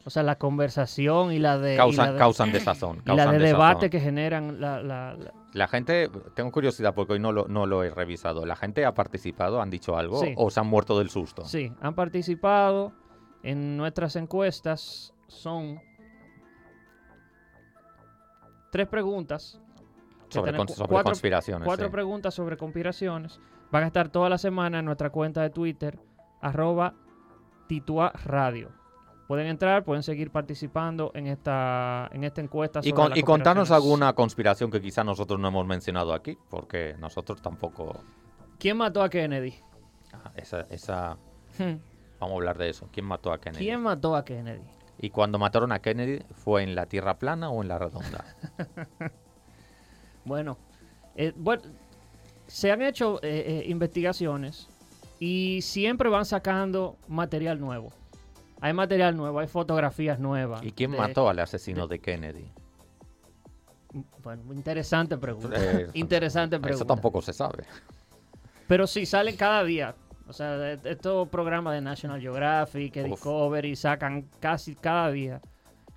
[0.08, 1.74] O sea, la conversación y la de...
[1.74, 2.98] y Causan, la de- causan desazón.
[2.98, 3.60] y la causan de desazón.
[3.60, 7.66] debate que generan la, la- la- La gente, tengo curiosidad porque hoy no lo, no
[7.66, 8.46] lo he revisado.
[8.46, 9.60] ¿La gente ha participado?
[9.62, 10.20] ¿Han dicho algo?
[10.22, 10.34] Sí.
[10.38, 11.44] ¿O se han muerto del susto?
[11.46, 12.92] Sí, han participado
[13.42, 15.12] en nuestras encuestas.
[15.28, 15.80] Son
[18.72, 19.60] tres preguntas
[20.30, 21.66] Sobre, tenemos cons- sobre cuatro- conspiraciones.
[21.66, 21.92] Cuatro sí.
[21.92, 23.40] preguntas sobre conspiraciones.
[23.76, 26.00] Van a estar toda la semana en nuestra cuenta de Twitter,
[26.40, 26.94] arroba
[27.68, 28.70] Titua Radio.
[29.28, 32.80] Pueden entrar, pueden seguir participando en esta, en esta encuesta.
[32.84, 37.42] Y, con- y contarnos alguna conspiración que quizá nosotros no hemos mencionado aquí, porque nosotros
[37.42, 38.00] tampoco...
[38.60, 39.56] ¿Quién mató a Kennedy?
[40.14, 41.18] ah, Esa, esa,
[41.58, 41.76] Hmm.
[42.22, 42.88] vamos a hablar de eso.
[42.94, 43.66] ¿Quién mató a Kennedy?
[43.66, 44.64] ¿Quién mató a Kennedy?
[45.00, 48.24] Y cuando mataron a Kennedy, ¿fue en la Tierra plana o en la redonda?
[50.24, 50.58] Bueno,
[51.16, 51.62] eh, bueno,
[52.48, 54.68] se han hecho eh, eh, investigaciones
[55.20, 57.92] y siempre van sacando material nuevo.
[58.62, 60.64] Hay material nuevo, hay fotografías nuevas.
[60.64, 62.46] ¿Y quién de- mató al asesino de Kennedy?
[64.24, 65.56] Bueno, interesante pregunta.
[65.58, 66.76] Eh, interesante pregunta.
[66.76, 67.64] Eso tampoco se sabe.
[68.68, 69.96] Pero sí, salen cada día.
[70.28, 73.04] O sea, estos programas de National Geographic, Uf.
[73.06, 75.42] Discovery, sacan casi cada día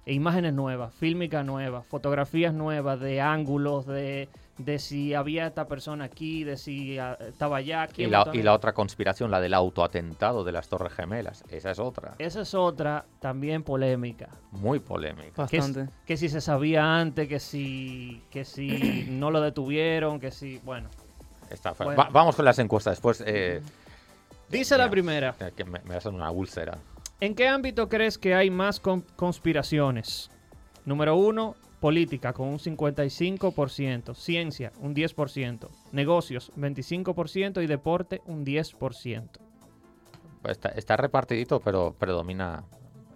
[0.05, 6.43] imágenes nuevas, fílmicas nuevas, fotografías nuevas de ángulos, de, de si había esta persona aquí,
[6.45, 7.87] de si ah, estaba allá.
[7.91, 11.45] Y quién la, y la otra conspiración, la del autoatentado de las Torres Gemelas.
[11.49, 12.15] Esa es otra.
[12.19, 14.29] Esa es otra también polémica.
[14.51, 15.31] Muy polémica.
[15.37, 15.87] Bastante.
[16.05, 20.59] que si se sabía antes, que si, que si no lo detuvieron, que si...
[20.65, 20.89] Bueno.
[21.51, 21.97] Está Bueno.
[21.97, 22.93] Va- vamos con las encuestas.
[22.93, 23.63] Después eh,
[24.51, 25.35] Dice la primera.
[25.41, 26.79] eh, que me, me hacen una úlcera.
[27.21, 30.31] ¿En qué ámbito crees que hay más con- conspiraciones?
[30.85, 39.29] Número uno, política con un 55%, ciencia un 10%, negocios 25% y deporte un 10%.
[40.43, 42.65] Pues Está, está repartidito, pero predomina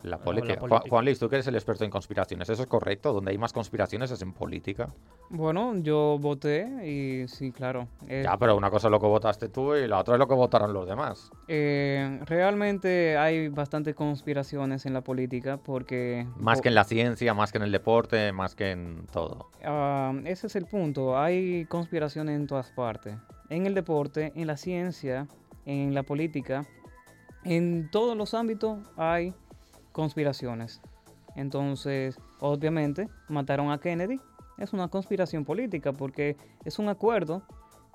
[0.02, 0.60] la la política.
[0.60, 0.82] Juan-.
[0.88, 3.12] Juan Luis, tú que eres el experto en conspiraciones, ¿eso es correcto?
[3.12, 4.88] Donde hay más conspiraciones es en política.
[5.30, 7.88] Bueno, yo voté y sí, claro.
[8.08, 10.28] eh, Ya, pero una cosa es lo que votaste tú y la otra es lo
[10.28, 11.30] que votaron los demás.
[11.48, 16.26] eh, realmente hay bastantes conspiraciones en la política porque...
[16.36, 19.50] Más que en la ciencia, más que en el deporte, más que en todo.
[19.64, 21.18] Ah, ese es el punto.
[21.18, 23.16] Hay conspiraciones en todas partes.
[23.48, 25.26] En el deporte, en la ciencia,
[25.66, 26.64] en la política,
[27.44, 29.34] en todos los ámbitos hay
[29.92, 30.80] conspiraciones.
[31.36, 34.20] Entonces, obviamente, mataron a Kennedy.
[34.58, 37.42] Es una conspiración política porque es un acuerdo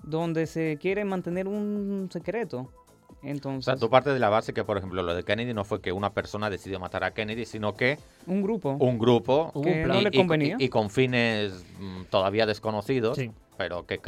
[0.04, 2.72] donde se quiere mantener un secreto.
[3.08, 5.64] O Entonces, sea, tú partes de la base que, por ejemplo, lo de Kennedy no
[5.64, 9.60] fue que una persona decidió matar a Kennedy, sino que un grupo un grupo que
[9.60, 10.04] un no plan.
[10.04, 10.56] le y- y- convenía.
[10.60, 13.32] y, con fines mm, todavía desconocidos, Sí.
[13.58, 14.00] pero que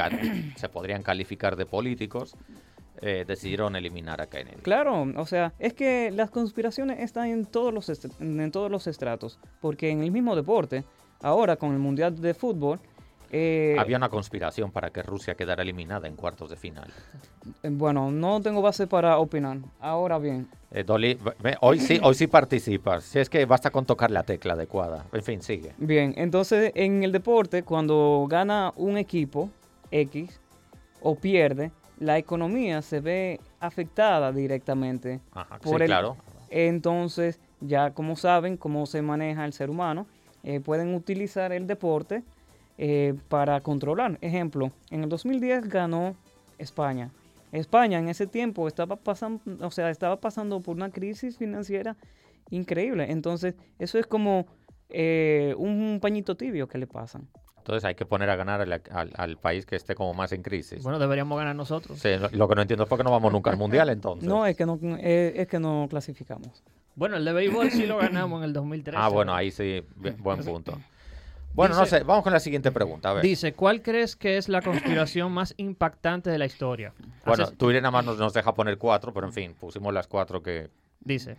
[0.56, 2.36] se podrían calificar de políticos,
[3.02, 4.62] eh, decidieron eliminar a Kennedy.
[4.62, 7.88] Claro, o sea, es que las conspiraciones están en todos los
[8.20, 10.84] en todos los estratos, porque en el mismo deporte,
[11.22, 12.78] ahora con el mundial de fútbol,
[13.32, 16.88] eh, Había una conspiración para que Rusia quedara eliminada en cuartos de final.
[17.62, 19.58] eh, bueno, no tengo base para opinar.
[19.78, 21.16] Ahora bien, Eh, Dolly,
[21.60, 23.04] hoy sí, hoy sí participas.
[23.04, 25.06] Si es que basta con tocar la tecla adecuada.
[25.12, 25.74] En fin, sigue.
[25.78, 29.48] bien, entonces en el deporte cuando gana un equipo
[29.92, 30.40] X
[31.00, 35.20] o pierde, la economía se ve afectada directamente.
[35.32, 36.16] Ajá, Por sí, el- claro.
[36.48, 40.06] Entonces, ya como saben cómo se maneja el ser humano,
[40.42, 42.22] eh, pueden utilizar el deporte
[42.78, 44.18] eh, para controlar.
[44.22, 46.16] Ejemplo, en el 2010 ganó
[46.58, 47.10] España.
[47.52, 51.96] España en ese tiempo estaba pasando, o sea, estaba pasando por una crisis financiera
[52.48, 53.10] increíble.
[53.10, 54.46] Entonces, eso es como
[54.92, 57.28] eh, un pañito tibio que le pasan.
[57.58, 60.42] Entonces hay que poner a ganar al, al- al país que esté como más en
[60.42, 60.82] crisis.
[60.82, 61.98] Bueno, deberíamos ganar nosotros.
[61.98, 64.26] Sí, lo, lo que no entiendo es por qué no vamos nunca al mundial entonces.
[64.28, 66.62] No, es que no, eh, es que no clasificamos.
[66.96, 68.98] Bueno, el de béisbol sí lo ganamos en el 2013.
[69.00, 69.84] ah, bueno, ahí sí,
[70.18, 70.78] buen punto.
[71.52, 73.10] Bueno, no Dice- sé, vamos con la siguiente pregunta.
[73.10, 73.22] A ver.
[73.24, 76.92] Dice, ¿cuál crees que es la conspiración más impactante de la historia?
[77.26, 80.42] bueno, Twitter nada más nos, nos deja poner cuatro, pero en fin, pusimos las cuatro
[80.42, 80.70] que...
[81.00, 81.36] Dice,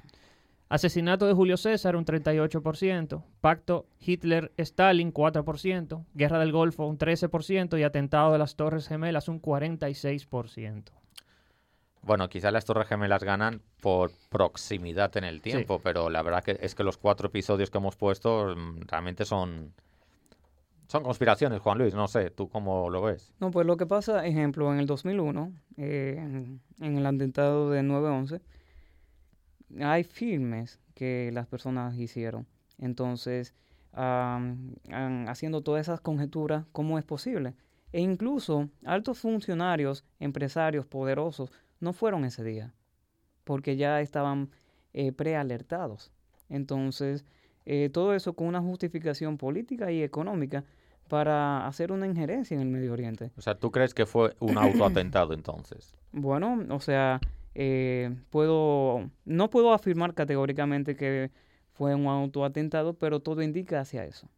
[0.71, 7.83] asesinato de Julio César un 38%, pacto Hitler-Stalin 4%, guerra del Golfo un 13% y
[7.83, 10.91] atentado de las Torres Gemelas un 46%.
[12.03, 16.57] Bueno, quizás las Torres Gemelas ganan por proximidad en el tiempo, pero la verdad que
[16.61, 19.73] es que los cuatro episodios que hemos puesto mm, realmente son...
[20.87, 23.33] Son conspiraciones, Juan Luis, no sé, ¿tú cómo lo ves?
[23.39, 27.81] No, pues lo que pasa, ejemplo, en el 2001, eh, en, en el atentado de
[27.81, 28.41] 9-11,
[29.79, 32.47] hay filmes que las personas hicieron.
[32.77, 33.53] Entonces,
[33.93, 34.75] am,
[35.27, 37.55] haciendo todas esas conjeturas, ¿cómo es posible?
[37.91, 42.73] E incluso altos funcionarios, empresarios poderosos, no fueron ese día,
[43.43, 44.49] porque ya estaban
[44.93, 46.11] eh, prealertados.
[46.49, 47.25] Entonces,
[47.65, 50.63] eh, todo eso con una justificación política y económica
[51.07, 53.31] para hacer una injerencia en el Medio Oriente.
[53.37, 55.93] O sea, ¿tú crees que fue un autoatentado entonces?
[56.11, 57.19] Bueno, o sea,
[57.53, 61.31] eh, puedo, no puedo afirmar categóricamente que
[61.71, 64.29] fue un autoatentado, pero todo indica hacia eso.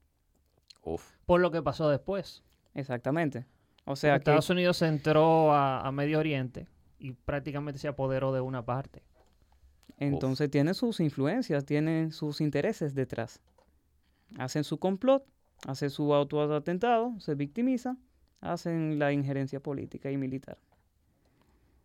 [0.84, 1.12] Uf.
[1.26, 2.44] Por lo que pasó después.
[2.74, 3.46] Exactamente.
[3.86, 6.68] O sea que Estados Unidos se entró a, a Medio Oriente
[7.00, 9.04] y prácticamente se apoderó de una parte.
[9.98, 13.42] entonces tiene sus influencias, tiene sus intereses detrás.
[14.38, 15.26] Hacen su complot,
[15.68, 18.00] hacen su autoatentado, se victimizan,
[18.42, 20.58] hacen la injerencia política y militar.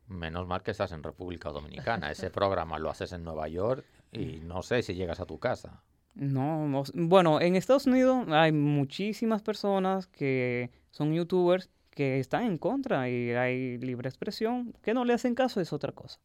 [0.09, 2.11] Menos mal que estás en República Dominicana.
[2.11, 5.83] Ese programa lo haces en Nueva York y no sé si llegas a tu casa.
[6.15, 12.59] No, no bueno, en Estados Unidos hay muchísimas personas que son youtubers que están en
[12.59, 16.19] contra y hay libre expresión, que no le hacen caso es otra cosa.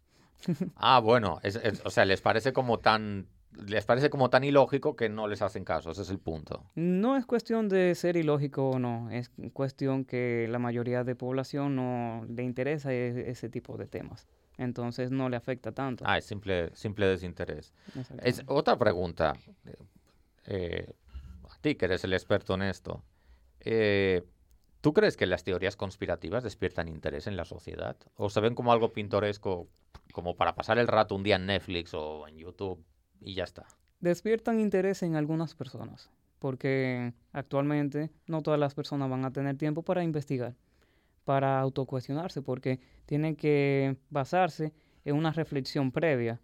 [0.75, 3.27] Ah, bueno, es- es- o sea, les parece como tan
[3.67, 5.91] les parece como tan ilógico que no les hacen caso.
[5.91, 6.65] Ese es el punto.
[6.75, 11.75] No es cuestión de ser ilógico o no, es cuestión que la mayoría de población
[11.75, 14.27] no le interesa e- ese tipo de temas.
[14.57, 16.03] Entonces no le afecta tanto.
[16.07, 17.73] Ah, es simple, simple desinterés.
[18.21, 19.33] Es otra pregunta.
[20.45, 20.93] eh,
[21.49, 23.03] a ti que eres el experto en esto.
[23.61, 24.23] eh,
[24.81, 27.95] ¿Tú crees que las teorías conspirativas despiertan interés en la sociedad?
[28.17, 29.69] ¿O se ven como algo pintoresco,
[30.11, 32.83] como para pasar el rato un día en Netflix o en YouTube
[33.23, 33.65] y ya está?
[33.99, 36.09] Despiertan interés en algunas personas,
[36.39, 40.55] porque actualmente no todas las personas van a tener tiempo para investigar,
[41.23, 44.73] para autocuestionarse, porque tienen que basarse
[45.05, 46.41] en una reflexión previa.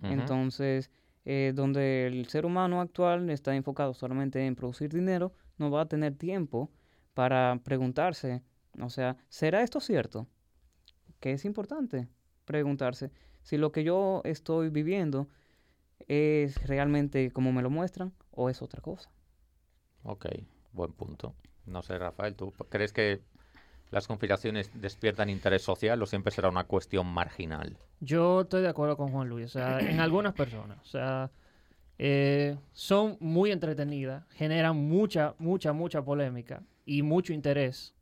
[0.00, 0.90] Entonces,
[1.24, 5.88] eh, donde el ser humano actual está enfocado solamente en producir dinero, no va a
[5.88, 6.70] tener tiempo
[7.14, 8.42] para preguntarse,
[8.80, 10.28] o sea, ¿será esto cierto?
[11.18, 12.08] Que es importante
[12.44, 13.10] preguntarse
[13.42, 15.28] si lo que yo estoy viviendo
[16.06, 19.10] es realmente como me lo muestran o es otra cosa.
[20.04, 20.26] Ok,
[20.72, 21.34] buen punto.
[21.66, 23.20] No sé, Rafael, ¿tú crees que
[23.90, 27.76] las conspiraciones despiertan interés social o siempre será una cuestión marginal?
[28.00, 31.30] Yo estoy de acuerdo con Juan Luis, o sea, en algunas personas, o sea,
[31.98, 37.94] eh, son muy entretenidas, generan mucha, mucha, mucha polémica y mucho interés,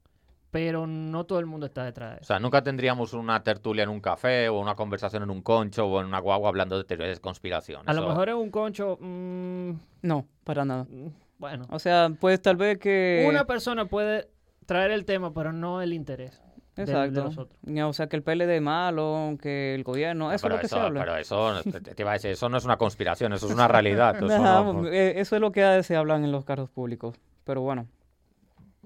[0.56, 2.26] pero no todo el mundo está detrás de O eso.
[2.28, 6.00] sea, nunca tendríamos una tertulia en un café o una conversación en un concho o
[6.00, 7.82] en una guagua hablando de teorías de conspiración.
[7.86, 9.70] A lo Eso- mejor es un concho, mm,
[10.02, 10.84] No, para nada.
[10.84, 13.26] mm, bueno, O sea, pues tal vez que...
[13.28, 14.28] una persona puede
[14.64, 16.40] traer el tema, pero no el interés
[16.74, 17.24] de, Exacto.
[17.24, 17.58] los otros.
[17.84, 20.68] O sea, que el PLD es malo, que el gobierno, eso pero es lo que
[20.68, 21.00] se eso, habla.
[21.00, 23.68] pero eso, te, te iba a decir, eso no es una conspiración, eso es una
[23.68, 24.14] realidad.
[24.22, 27.14] Eso, Ajá, no- eh, eso es lo que se hablan en los carros públicos.
[27.44, 27.86] Pero bueno,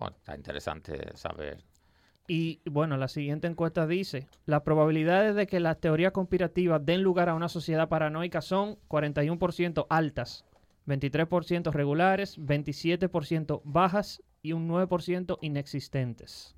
[0.01, 1.63] bueno, está interesante saber.
[2.27, 7.29] Y bueno, la siguiente encuesta dice, las probabilidades de que las teorías conspirativas den lugar
[7.29, 10.45] a una sociedad paranoica son 41% altas,
[10.87, 16.57] 23% regulares, 27% bajas y un 9% inexistentes.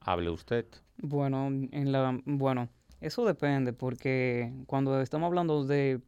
[0.00, 0.66] Hable usted.
[0.96, 2.68] bueno, en la, bueno,
[3.00, 6.00] eso depende porque cuando estamos hablando de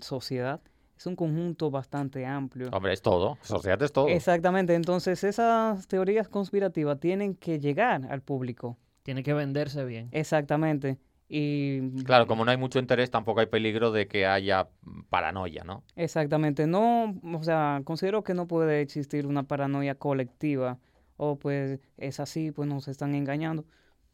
[0.00, 0.60] sociedad
[1.00, 2.68] es un conjunto bastante amplio.
[2.74, 3.38] Hombre, es todo.
[3.40, 4.08] Sociedad es todo.
[4.08, 8.76] Exactamente, entonces esas teorías conspirativas tienen que llegar al público.
[9.02, 10.10] Tiene que venderse bien.
[10.12, 10.98] Exactamente.
[11.26, 14.68] Y Claro, como no hay mucho interés, tampoco hay peligro de que haya
[15.08, 15.84] paranoia, ¿no?
[15.96, 20.78] Exactamente, no, o sea, considero que no puede existir una paranoia colectiva
[21.16, 23.64] o pues es así, pues nos están engañando.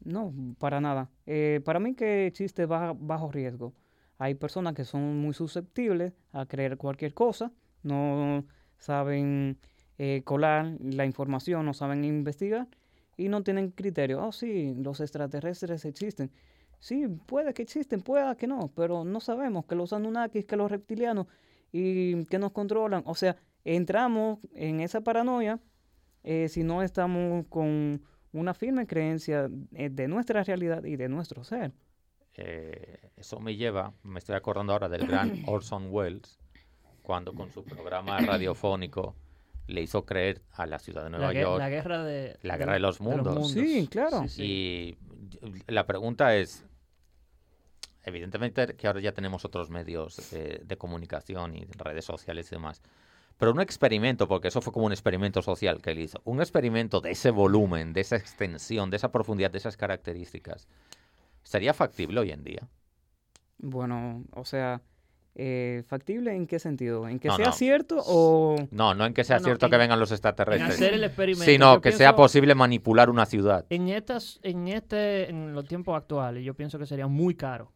[0.04, 1.10] No, para nada.
[1.26, 3.72] Eh, para mí que existe baja- bajo riesgo.
[4.18, 7.52] Hay personas que son muy susceptibles a creer cualquier cosa,
[7.82, 8.44] no
[8.78, 9.58] saben
[9.98, 12.68] eh, colar la información, no saben investigar
[13.16, 14.22] y no tienen criterio.
[14.24, 16.30] Oh, sí, los extraterrestres existen.
[16.80, 20.70] Sí, puede que existen, pueda que no, pero no sabemos que los Anunnakis, que los
[20.70, 21.26] reptilianos
[21.72, 23.02] y que nos controlan.
[23.06, 25.60] O sea, entramos en esa paranoia
[26.24, 28.02] eh, si no estamos con
[28.32, 31.72] una firme creencia eh, de nuestra realidad y de nuestro ser.
[32.36, 36.38] Eh, eso me lleva, me estoy acordando ahora del gran Orson Welles,
[37.02, 39.14] cuando con su programa radiofónico
[39.68, 42.74] le hizo creer a la ciudad de Nueva La, York la guerra de, La guerra
[42.74, 43.50] de los mundos.
[43.50, 44.22] Sí, claro.
[44.22, 44.42] Sí, sí.
[44.42, 46.64] Y la pregunta es,
[48.04, 52.82] evidentemente que ahora ya tenemos otros medios eh, de comunicación y redes sociales y demás,
[53.38, 57.00] pero un experimento, porque eso fue como un experimento social que él hizo, un experimento
[57.00, 60.68] de ese volumen, de esa extensión, de esa profundidad, de esas características,
[61.46, 62.68] ¿sería factible hoy en día?
[63.58, 64.82] Bueno, o sea,
[65.34, 67.08] eh, ¿factible en qué sentido?
[67.08, 67.52] ¿En que No, sea no.
[67.52, 68.56] cierto o...?
[68.70, 71.44] No, no en que sea No, cque en- vengan los En extraterrestres, hacer el experimento.
[71.44, 73.64] sino yo que sea posible manipular una ciudad.
[73.70, 77.72] En estas, en este, en los tiempos actuales, yo pienso que sería muy caro.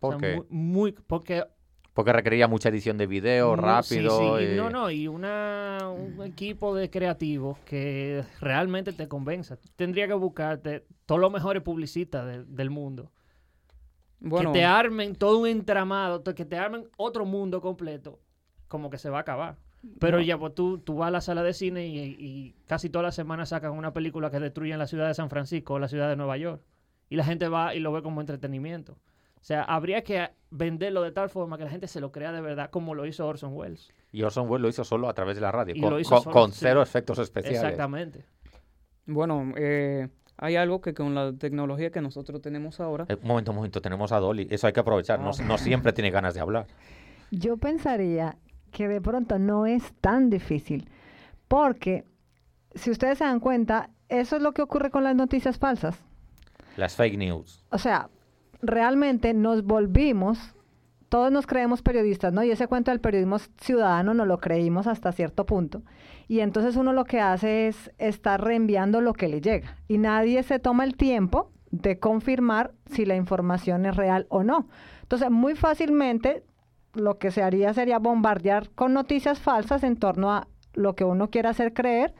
[0.00, 0.36] O ¿Por sea, qué?
[0.36, 1.44] muy, muy- porque
[1.94, 4.10] Porque requeriría mucha edición de video, rápido.
[4.18, 9.06] sí, sí, y y- no, no, y una, un equipo de creativos que realmente te
[9.08, 9.56] convenza.
[9.76, 13.12] Tendría que buscarte todos los mejores publicistas de- del mundo.
[14.20, 18.18] Bueno, Que te armen todo un entramado, que te armen otro mundo completo,
[18.68, 19.56] como que se va a acabar.
[20.00, 23.04] Pero ya, pues tú, tú vas a la sala de cine y, y casi todas
[23.04, 26.08] las semanas sacan una película que destruyen la ciudad de San Francisco o la ciudad
[26.08, 26.62] de Nueva York.
[27.10, 28.96] Y la gente va y lo ve como entretenimiento.
[29.44, 32.40] O sea, habría que venderlo de tal forma que la gente se lo crea de
[32.40, 33.92] verdad, como lo hizo Orson Welles.
[34.10, 36.14] Y Orson Welles lo hizo solo a través de la radio, Y con, lo hizo
[36.14, 36.58] con- solo, con sí.
[36.62, 37.60] cero efectos especiales.
[37.62, 38.24] Exactamente.
[39.04, 43.50] Bueno, eh, hay algo que con la tecnología que nosotros tenemos ahora, Eh, un momento,
[43.50, 44.46] un momento, tenemos a Dolly.
[44.50, 45.20] Eso hay que aprovechar.
[45.20, 46.66] No, no siempre tiene ganas de hablar.
[47.30, 48.38] Yo pensaría
[48.70, 50.88] que de pronto no es tan difícil,
[51.48, 52.06] porque
[52.74, 56.02] si ustedes se dan cuenta, eso es lo que ocurre con las noticias falsas.
[56.78, 57.62] Las fake news.
[57.68, 58.08] O sea,
[58.66, 60.54] realmente nos volvimos,
[61.08, 62.42] todos nos creemos periodistas, ¿no?
[62.42, 65.82] Y ese cuento del periodismo ciudadano no lo creímos hasta cierto punto.
[66.26, 69.76] Y entonces uno lo que hace es estar reenviando lo que le llega.
[69.88, 74.68] Y nadie se toma el tiempo de confirmar si la información es real o no.
[75.02, 76.42] Entonces, muy fácilmente
[76.94, 81.30] lo que se haría sería bombardear con noticias falsas en torno a lo que uno
[81.30, 82.14] quiera hacer creer.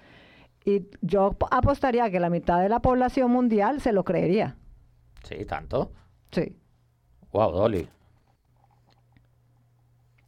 [0.64, 4.56] Y yo ap- apostaría que la mitad de la población mundial se lo creería.
[5.22, 5.92] Sí, tanto.
[6.34, 6.56] Sí.
[7.32, 7.88] Wow, Dolly.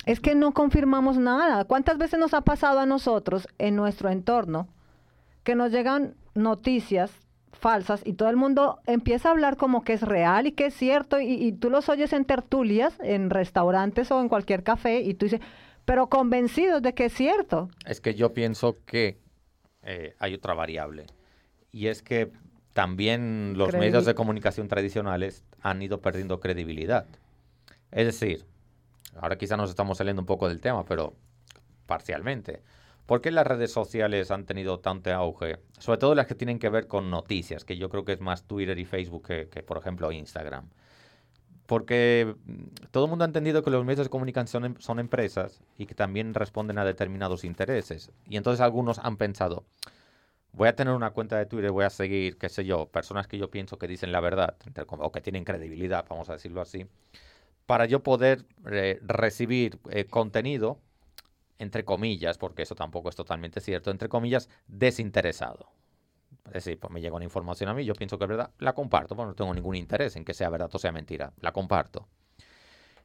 [0.05, 1.65] Es que no confirmamos nada.
[1.65, 4.69] ¿Cuántas veces nos ha pasado a nosotros en nuestro entorno
[5.43, 7.11] que nos llegan noticias
[7.53, 10.75] falsas y todo el mundo empieza a hablar como que es real y que es
[10.75, 15.15] cierto y, y tú los oyes en tertulias, en restaurantes o en cualquier café y
[15.15, 15.41] tú dices,
[15.85, 17.69] pero convencidos de que es cierto.
[17.87, 19.19] Es que yo pienso que
[19.83, 21.07] eh, hay otra variable.
[21.73, 22.31] Y es que
[22.75, 27.07] también los Credi- medios de comunicación tradicionales han ido perdiendo credibilidad.
[27.91, 28.45] Es decir,
[29.21, 31.15] ahora quizá nos estamos saliendo un poco del tema, pero
[31.87, 32.63] parcialmente.
[33.07, 35.59] ¿Por qué las redes sociales han tenido tanto auge?
[35.79, 38.45] Sobre todo las que tienen que ver con noticias, que yo creo que es más
[38.45, 40.69] Twitter y Facebook que, por ejemplo, Instagram.
[41.67, 45.63] Porque mm, todo el mundo ha entendido que los medios de comunicación em- son empresas
[45.79, 48.11] y que también responden a determinados intereses.
[48.29, 49.65] Y entonces algunos han pensado,
[50.57, 53.37] voy a tener una cuenta de Twitter, voy a seguir, qué sé yo, personas que
[53.37, 54.57] yo pienso que dicen la verdad,
[54.89, 56.87] o que tienen credibilidad, vamos a decirlo así,
[57.67, 60.81] para yo poder eh, recibir eh, contenido,
[61.59, 65.69] entre comillas, porque eso tampoco es totalmente cierto, entre comillas, desinteresado.
[66.47, 68.73] Es decir, pues me llega una información a mí, yo pienso que es verdad, la
[68.73, 72.09] comparto, bueno, no tengo ningún interés en que sea verdad o sea mentira, la comparto.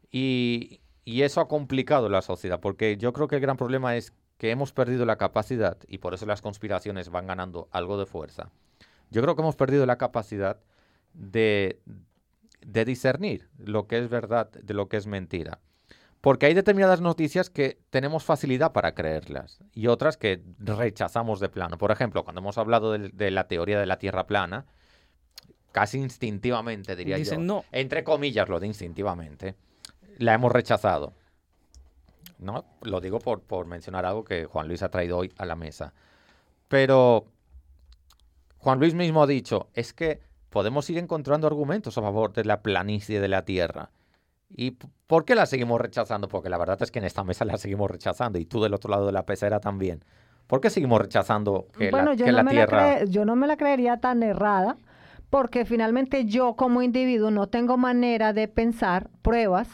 [0.10, 4.50] Y eso ha complicado la sociedad, porque yo creo que el gran problema es que
[4.50, 8.50] hemos perdido la capacidad, y por eso las conspiraciones van ganando algo de fuerza,
[9.12, 10.60] yo creo que hemos perdido la capacidad
[11.14, 11.80] de,
[12.66, 15.60] de discernir lo que es verdad de lo que es mentira.
[16.22, 21.78] Porque hay determinadas noticias que tenemos facilidad para creerlas y otras que rechazamos de plano.
[21.78, 24.66] Por ejemplo, cuando hemos hablado de, de la teoría de la Tierra plana,
[25.72, 27.66] casi instintivamente diría Dicen yo, no.
[27.72, 29.54] entre comillas lo de instintivamente,
[30.18, 31.14] la hemos rechazado.
[32.42, 35.56] No, lo digo por, por mencionar algo que Juan Luis ha traído hoy a la
[35.56, 35.94] mesa.
[36.68, 37.28] Pero
[38.58, 42.62] Juan Luis mismo ha dicho, es que podemos ir encontrando argumentos a favor de la
[42.62, 43.92] planicie de la Tierra.
[44.50, 44.72] ¿Y
[45.08, 46.28] por qué la seguimos rechazando?
[46.28, 48.90] Porque la verdad es que en esta mesa la seguimos rechazando y tú del otro
[48.92, 50.04] lado de la pecera también.
[50.48, 52.78] ¿Por qué seguimos rechazando que bueno, la, yo, que no la me Tierra...
[52.78, 54.78] la cre- yo no me la creería tan errada
[55.30, 59.70] porque finalmente yo como individuo no tengo manera de pensar pruebas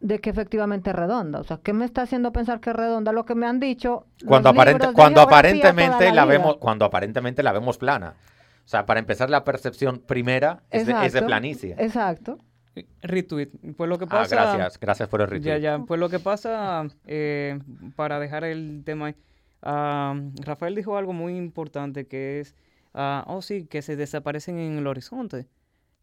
[0.00, 1.40] de que efectivamente es redonda.
[1.40, 3.12] O sea, ¿qué me está haciendo pensar que es redonda?
[3.12, 7.78] Lo que me han dicho cuando, aparente- cuando aparentemente la vemos cuando aparentemente la vemos
[7.78, 8.14] plana.
[8.64, 11.74] O sea, para empezar la percepción primera es de, es de planicie.
[11.78, 12.38] Exacto.
[13.02, 13.48] retweet.
[13.76, 14.36] Pues lo que Ah, pasa...
[14.36, 15.52] gracias, gracias por el retweet.
[15.54, 15.78] Ya, ya.
[15.84, 17.58] Pues lo que pasa, eh,
[17.96, 19.14] para dejar el tema, ahí,
[19.62, 22.54] ah, Rafael dijo algo muy importante que es,
[22.94, 25.46] ah, oh sí, que se desaparecen en el horizonte.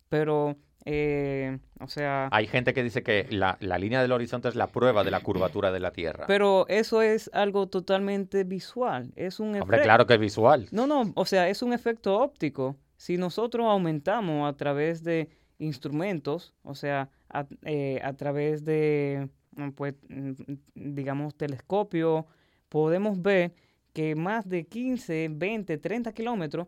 [0.10, 0.58] Pero,
[0.90, 4.68] eh, o sea, Hay gente que dice que la, la línea del horizonte es la
[4.68, 6.24] prueba de la curvatura de la Tierra.
[6.28, 9.12] pero eso es algo totalmente visual.
[9.18, 10.70] Es un Hombre, claro que es visual.
[10.72, 12.78] No, no, o sea, es un efecto óptico.
[12.96, 15.30] Si nosotros aumentamos a través de
[15.60, 19.28] instrumentos, o sea, a, eh, a través de,
[19.58, 20.32] mm, pues, mm,
[20.74, 22.28] digamos, telescopio,
[22.70, 23.54] podemos ver
[23.92, 26.68] que más de 15, 20, 30 kilómetros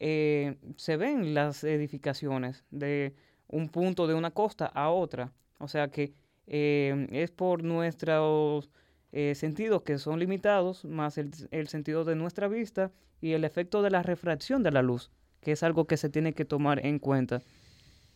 [0.00, 3.14] eh, se ven las edificaciones de
[3.48, 5.32] un punto de una costa a otra.
[5.58, 6.12] O sea que
[6.46, 8.70] eh, es por nuestros
[9.12, 12.90] eh, sentidos que son limitados, más el, el sentido de nuestra vista
[13.20, 16.32] y el efecto de la refracción de la luz, que es algo que se tiene
[16.34, 17.40] que tomar en cuenta.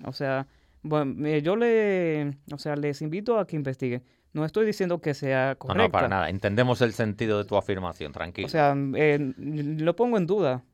[0.05, 0.47] O sea,
[0.83, 4.03] bueno, eh, yo le, o sea, les invito a que investiguen.
[4.35, 5.83] No estoy diciendo que sea No, correcta.
[5.85, 6.29] no, para nada.
[6.31, 8.47] Entendemos el sentido de tu afirmación, tranquilo.
[8.47, 10.65] O sea, lo pongo en duda.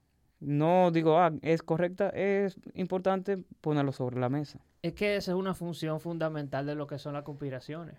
[0.44, 4.60] No digo, ah, es correcta, es importante ponerlo sobre la mesa.
[4.82, 7.96] Es que esa es una función fundamental de lo que son las conspiraciones.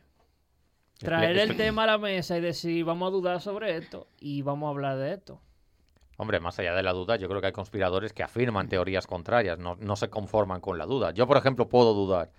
[0.99, 4.67] traer el tema a la mesa y decir, vamos a dudar sobre esto y vamos
[4.67, 5.41] a hablar de esto.
[6.17, 9.57] Hombre, más allá de la duda, yo creo que hay conspiradores que afirman teorías contrarias,
[9.57, 11.11] no, no se conforman con la duda.
[11.11, 12.31] Yo, por ejemplo, puedo dudar,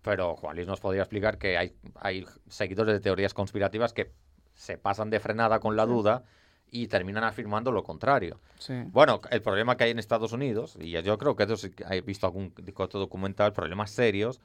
[0.00, 4.10] pero Juan Luis nos podría explicar que hay, hay seguidores de teorías conspirativas que
[4.54, 6.24] se pasan de frenada con la duda
[6.70, 8.40] y terminan afirmando lo contrario.
[8.58, 8.74] Sí.
[8.86, 12.26] Bueno, el problema que hay en Estados Unidos, y yo creo que eso he visto
[12.26, 12.52] algún
[12.92, 14.40] documental, problemas serios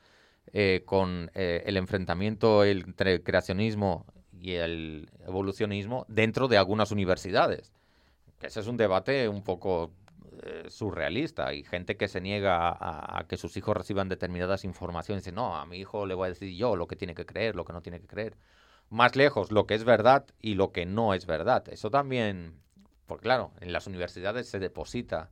[0.53, 4.05] eh, con eh, el enfrentamiento entre el creacionismo
[4.39, 7.71] y el evolucionismo dentro de algunas universidades.
[8.39, 9.91] Que ese es un debate un poco
[10.43, 11.47] eh, surrealista.
[11.47, 15.23] Hay gente que se niega a, a que sus hijos reciban determinadas informaciones.
[15.23, 17.55] Dice, no, a mi hijo le voy a decir yo lo que tiene que creer,
[17.55, 18.35] lo que no tiene que creer.
[18.89, 21.67] Más lejos, lo que es verdad y lo que no es verdad.
[21.69, 22.59] Eso también,
[23.07, 25.31] porque claro, en las universidades se deposita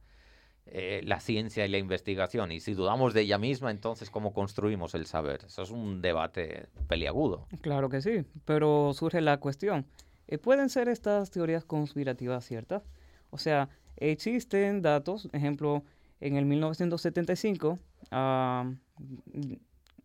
[0.66, 2.52] eh, la ciencia y la investigación.
[2.52, 5.42] Y si dudamos de ella misma, entonces, ¿cómo construimos el saber?
[5.46, 7.48] Eso es un debate peliagudo.
[7.62, 9.86] Claro que sí, pero surge la cuestión.
[10.28, 12.84] eh, ¿Pueden ser estas teorías conspirativas ciertas?
[13.30, 15.84] O sea, existen datos, ejemplo,
[16.22, 17.80] en el 1975
[18.12, 18.72] ah,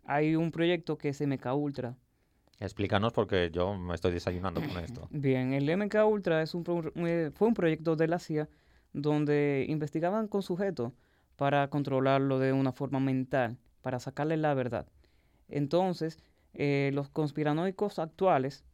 [0.05, 1.97] hay un proyecto que es MK Ultra.
[2.61, 5.09] Explícanos porque yo me estoy desayunando con esto.
[5.11, 8.49] Bien, el MK Ultra eh, fue un proyecto de la CIA
[8.93, 10.93] donde investigaban con sujetos
[11.37, 14.89] para controlarlo de una forma mental, para sacarle la verdad.
[15.49, 16.19] Entonces,
[16.53, 18.65] eh, los conspiranoicos actuales,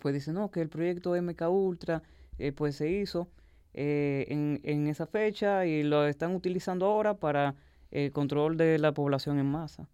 [0.00, 2.02] pues dicen, no, que el proyecto MK Ultra,
[2.38, 3.28] eh, pues se hizo
[3.74, 7.54] en esa fecha y lo están utilizando ahora para
[7.90, 9.88] el control de la población en masa.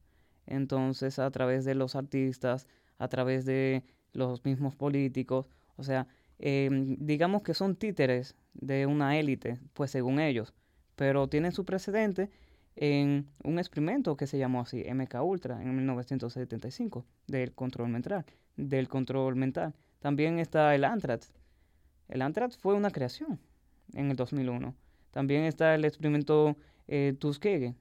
[0.48, 2.66] Entonces, a través de los artistas,
[2.98, 5.46] a través de los mismos políticos,
[5.76, 6.06] o sea,
[6.38, 10.54] em, digamos que son títeres de una élite, pues según ellos,
[10.96, 12.30] pero tienen su precedente
[12.76, 18.24] en un experimento que se llamó así, MK Ultra, en 1975, del control mental,
[18.56, 19.74] del control mental.
[20.00, 21.32] También está el Anthrax.
[22.08, 23.40] El Anthrax fue una creación
[23.94, 24.74] en el 2001.
[25.10, 27.74] También está el experimento eh, Tuskegee,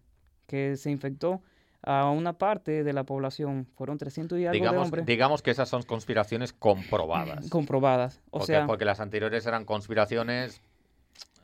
[0.47, 1.41] que se infectó
[1.89, 3.65] a una parte de la población.
[3.75, 7.49] Fueron 300 y algo de Digamos, hombres digamos que esas son conspiraciones comprobadas.
[7.49, 8.19] comprobadas.
[8.29, 10.57] O porque, sea, porque las anteriores eran conspiraciones...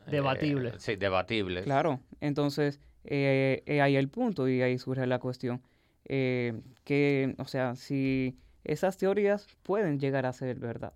[0.08, 0.82] eh, Debatibles.
[0.82, 1.64] sí, debatibles.
[1.64, 5.62] Claro, entonces eh, eh, ahí el punto y ahí surge la cuestión.
[6.06, 10.94] eh, que, o sea, si esas teorías pueden llegar a ser verdad.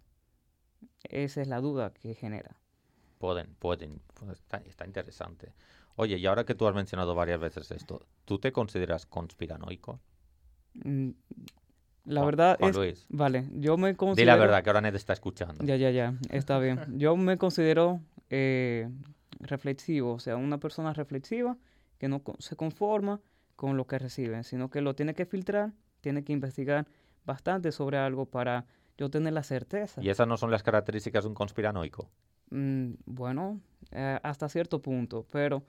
[1.04, 2.58] Esa es la duda que genera.
[3.18, 4.02] Pueden, pueden.
[4.32, 5.54] Está, está interesante.
[6.00, 10.00] Oye, y ahora que tú has mencionado varias veces esto, ¿tú te consideras conspiranoico?
[10.76, 11.10] Mm,
[12.06, 12.78] La Juan- verdad Juan es...
[12.78, 14.32] Luis, Vale, yo me di considero...
[14.32, 15.66] la verdad, que ahora Ned está escuchando.
[15.66, 16.80] Ya, ya, ya, está bien.
[17.00, 18.89] Yo me considero eh,
[19.39, 21.58] reflexivo, o sea, una persona reflexiva
[21.98, 23.20] que no se conforma
[23.56, 26.88] con lo que recibe, sino que lo tiene que filtrar, tiene que investigar
[27.26, 28.66] bastante sobre algo para
[29.00, 30.00] yo tener la certeza.
[30.04, 32.12] ¿Y esas no son las características de un conspiranoico?
[32.52, 33.60] Mm, bueno,
[33.91, 35.64] eh, hasta cierto punto, pero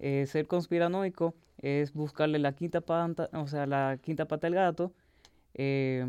[0.00, 4.92] eh, ser conspiranoico es buscarle la quinta pata, o sea, la quinta pata al gato.
[5.54, 6.06] eh,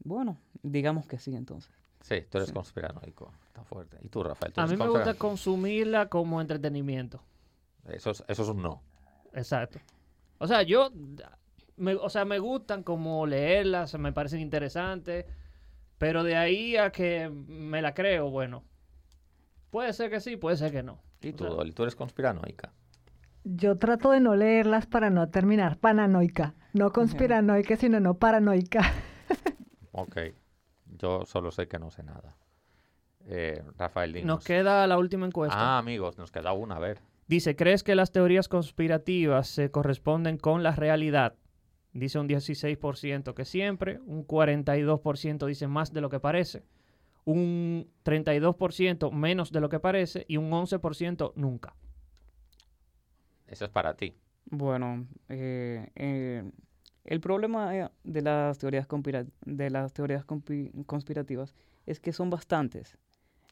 [0.00, 1.72] bueno, digamos que sí, entonces.
[2.02, 2.54] Sí, tú eres Sí.
[2.54, 3.32] conspiranoico.
[3.48, 3.98] Está fuerte.
[4.02, 4.52] ¿Y tú, Rafael?
[4.52, 7.20] ¿Tú A mí me gusta consumirla como entretenimiento.
[7.88, 8.82] Eso es, eso es un no.
[9.32, 9.80] Exacto.
[10.38, 10.92] O sea, yo,
[11.76, 15.24] me, o sea, me gustan como leerlas, me parecen interesantes,
[15.98, 18.62] pero de ahí a que me la creo, bueno,
[19.70, 21.00] puede ser que sí, puede ser que no.
[21.22, 21.72] ¿Y tú, Dolly?
[21.72, 22.72] ¿Tú eres conspiranoica?
[23.44, 26.54] Yo trato de no leerlas para no terminar paranoica.
[26.72, 28.80] No conspiranoica, sino no paranoica.
[29.98, 30.18] Ok.
[30.98, 32.36] Yo solo sé que no sé nada.
[33.24, 34.36] Eh, Rafael, dinos.
[34.36, 35.56] Nos queda la última encuesta.
[35.58, 37.00] Ah, amigos, nos queda una, a ver.
[37.26, 41.34] Dice, ¿crees que las teorías conspirativas se corresponden con la realidad?
[41.92, 46.62] Dice un 16% que siempre, un 42% dice más de lo que parece,
[47.26, 51.74] un 32% menos de lo que parece y un 11% nunca.
[53.46, 54.16] Eso es para ti.
[54.46, 56.50] Bueno, eh, eh,
[57.04, 61.54] el problema eh, de las teorías, conspira- de las teorías conspirativas
[61.84, 62.96] es que son bastantes.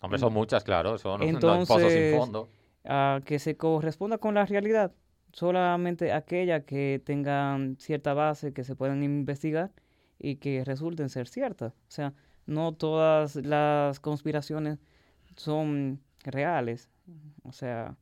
[0.03, 0.97] Hombre, son muchas, claro.
[0.99, 2.49] Son no hay pozos sin Entonces, fondo.
[2.85, 4.93] a que se corresponda con la realidad,
[5.33, 9.73] solamente aquella que tengan cierta base, que se puedan investigar
[10.19, 11.73] y que resulten ser ciertas.
[11.89, 12.13] O sea,
[12.47, 14.79] no todas las conspiraciones
[15.37, 16.91] son reales.
[17.43, 17.97] O sea,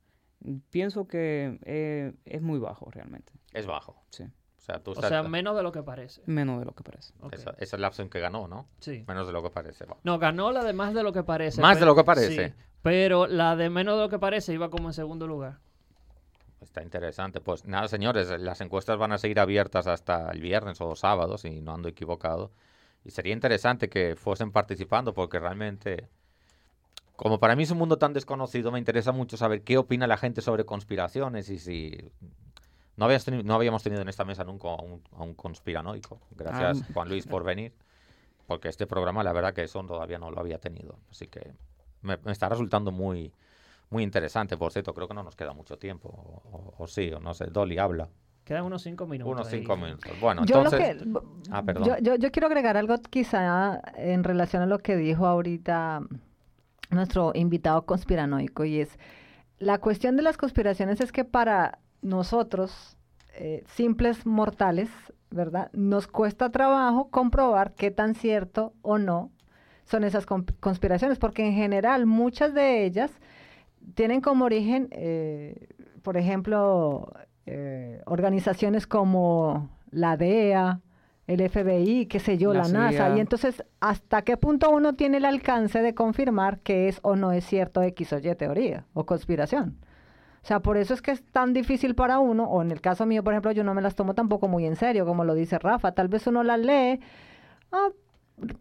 [0.69, 3.33] pienso que eh, es muy bajo realmente.
[3.53, 4.03] Es bajo.
[4.09, 4.23] Sí.
[4.23, 6.21] O sea, tú O sea, menos de lo que parece.
[6.25, 7.13] Menos de lo que parece.
[7.31, 8.69] Esa, esa es la opción que ganó, ¿no?
[8.79, 9.03] Sí.
[9.07, 9.85] Menos de lo que parece.
[9.85, 9.97] va.
[10.03, 11.61] No, ganó la de más de lo que parece.
[11.61, 12.47] Más de pero- lo que parece.
[12.47, 15.59] sí, pero la de menos de lo que parece iba como en segundo lugar.
[16.61, 17.41] Está interesante.
[17.41, 21.59] Pues nada, señores, las encuestas van a seguir abiertas hasta el viernes o sábado, si
[21.61, 22.51] no ando equivocado.
[23.05, 26.07] Y sería interesante que fuesen participando porque realmente,
[27.15, 30.17] como para mí es un mundo tan desconocido, me interesa mucho saber qué opina la
[30.17, 31.97] gente sobre conspiraciones y si...
[32.95, 36.19] No, habías teni- no habíamos tenido en esta mesa nunca a un, a un conspiranoico.
[36.31, 36.93] Gracias, Ah.
[36.93, 37.73] Juan Luis, por venir.
[38.45, 40.99] Porque este programa, la verdad que eso todavía no lo había tenido.
[41.09, 41.53] Así que
[42.03, 43.33] me, me está resultando muy,
[43.89, 44.57] muy interesante.
[44.57, 46.09] Por cierto, creo que no nos queda mucho tiempo.
[46.09, 47.45] O, o- o sí, o no sé.
[47.47, 48.09] Dolly habla.
[48.43, 49.31] Quedan unos cinco minutos.
[49.33, 49.59] Unos ahí.
[49.59, 50.11] cinco minutos.
[50.19, 51.05] Bueno, yo entonces...
[51.05, 51.83] lo que Ah, perdón.
[51.85, 56.01] yo, yo, yo quiero agregar algo quizá en relación a lo que dijo ahorita
[56.89, 58.99] nuestro invitado conspiranoico y es
[59.59, 62.97] la cuestión de las conspiraciones es que para nosotros
[63.35, 64.89] eh, simples mortales,
[65.31, 65.69] ¿verdad?
[65.73, 69.31] Nos cuesta trabajo comprobar qué tan cierto o no
[69.85, 73.11] son esas con- conspiraciones, porque en general muchas de ellas
[73.95, 75.67] tienen como origen, eh,
[76.03, 77.11] por ejemplo,
[77.45, 80.81] eh, organizaciones como la DEA,
[81.27, 83.07] el FBI, qué sé yo, La la, NASA.
[83.07, 83.17] CIA.
[83.17, 87.31] Y entonces, ¿hasta qué punto uno tiene el alcance de confirmar que es o no
[87.31, 89.77] es cierto X o Y teoría o conspiración?
[90.43, 93.05] O sea, por eso es que es tan difícil para uno, o en el caso
[93.05, 95.57] mío, por ejemplo, yo no me las tomo tampoco muy en serio, como lo dice
[95.57, 95.93] Rafa.
[95.93, 96.99] Tal vez uno las lee,
[97.71, 97.89] ah,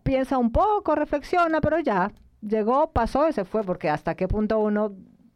[0.04, 4.60] piensa un poco, reflexiona, pero ya, llegó, pasó y se fue, porque hasta qué punto
[4.60, 4.92] uno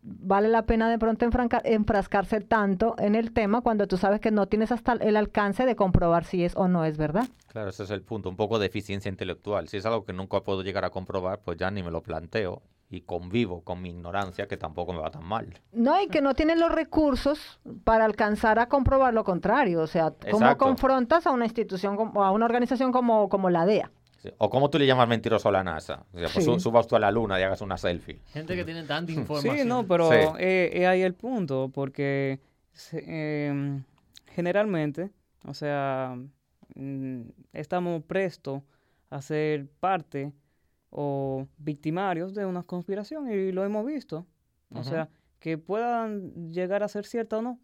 [0.07, 1.27] vale la pena de pronto
[1.65, 5.75] enfrascarse tanto en el tema cuando tú sabes que no tienes hasta el alcance de
[5.75, 7.27] comprobar si es o no es verdad.
[7.49, 9.69] Claro, ese es el punto, un poco de eficiencia intelectual.
[9.69, 12.63] Si es algo que nunca puedo llegar a comprobar, pues ya ni me lo planteo
[12.89, 15.61] y convivo con mi ignorancia, que tampoco me va tan mal.
[15.73, 19.81] No, y que no tienen los recursos para alcanzar a comprobar lo contrario.
[19.81, 20.65] O sea, ¿cómo Exacto.
[20.65, 23.91] confrontas a una institución o a una organización como, como la DEA?
[24.31, 24.35] Sí.
[24.39, 26.05] O cómo tú le llamas mentiroso a la NASA.
[26.13, 26.61] O sea, pues Sí.
[26.61, 28.21] subas tú a la luna y hagas una selfie.
[28.33, 29.57] Gente que tiene tanta información.
[29.59, 30.17] Sí, no, pero Sí.
[30.39, 32.41] eh, eh, ahí el punto, porque
[32.93, 33.83] em,
[34.35, 35.11] generalmente,
[35.45, 36.17] o sea,
[36.75, 37.21] mm,
[37.53, 38.63] estamos prestos
[39.11, 40.33] a ser parte
[40.91, 44.27] o victimarios de una conspiración y lo hemos visto.
[44.75, 45.09] O sea,
[45.39, 47.61] que puedan llegar a ser cierta o no.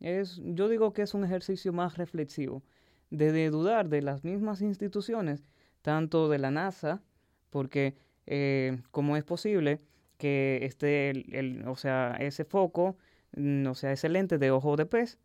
[0.00, 2.62] Es, yo digo que es un ejercicio más reflexivo,
[3.10, 5.44] de, de dudar de las mismas instituciones,
[5.82, 7.02] tanto de la NASA,
[7.50, 7.94] porque
[8.26, 9.80] eh, cómo es posible
[10.18, 12.96] que esté, el, el- o sea, ese foco,
[13.36, 15.18] mm, o sea, ese lente de ojo de pez,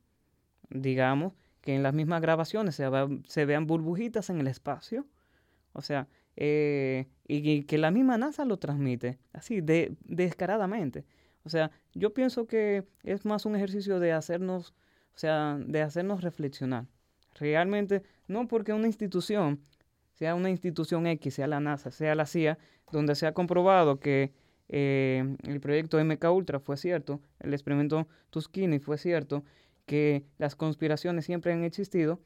[0.69, 2.85] digamos, que en las mismas grabaciones se,
[3.27, 5.05] se vean burbujitas en el espacio,
[5.73, 11.05] o sea, eh, y, y que la misma NASA lo transmite, así, de, descaradamente.
[11.43, 14.71] O sea, yo pienso que es más un ejercicio de hacernos,
[15.15, 16.85] o sea, de hacernos reflexionar.
[17.35, 19.61] Realmente, no porque una institución,
[20.17, 22.57] sea una institución X, sea la NASA, sea la CIA,
[22.91, 24.33] donde se ha comprobado que
[24.67, 29.43] eh, el proyecto MK Ultra fue cierto, el experimento Tuskini fue cierto,
[29.85, 32.19] que las conspiraciones siempre han existido,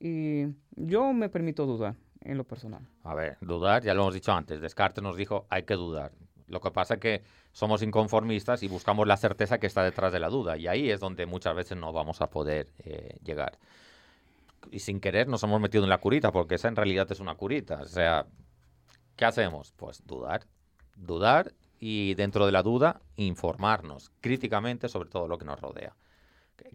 [0.00, 2.86] y yo me permito dudar en lo personal.
[3.04, 4.60] A ver, dudar, ya lo hemos dicho antes.
[4.60, 6.12] Descartes nos dijo, hay que dudar.
[6.48, 7.22] Lo que pasa es que
[7.52, 10.56] somos inconformistas y buscamos la certeza que está detrás de la duda.
[10.56, 13.58] Y ahí es donde muchas veces no vamos a poder eh, llegar.
[14.70, 17.34] Y sin querer nos hemos metido en la curita, porque esa en realidad es una
[17.34, 17.80] curita.
[17.82, 18.26] O sea,
[19.16, 19.72] ¿qué hacemos?
[19.76, 20.46] Pues dudar.
[20.96, 25.94] Dudar y dentro de la duda informarnos críticamente sobre todo lo que nos rodea.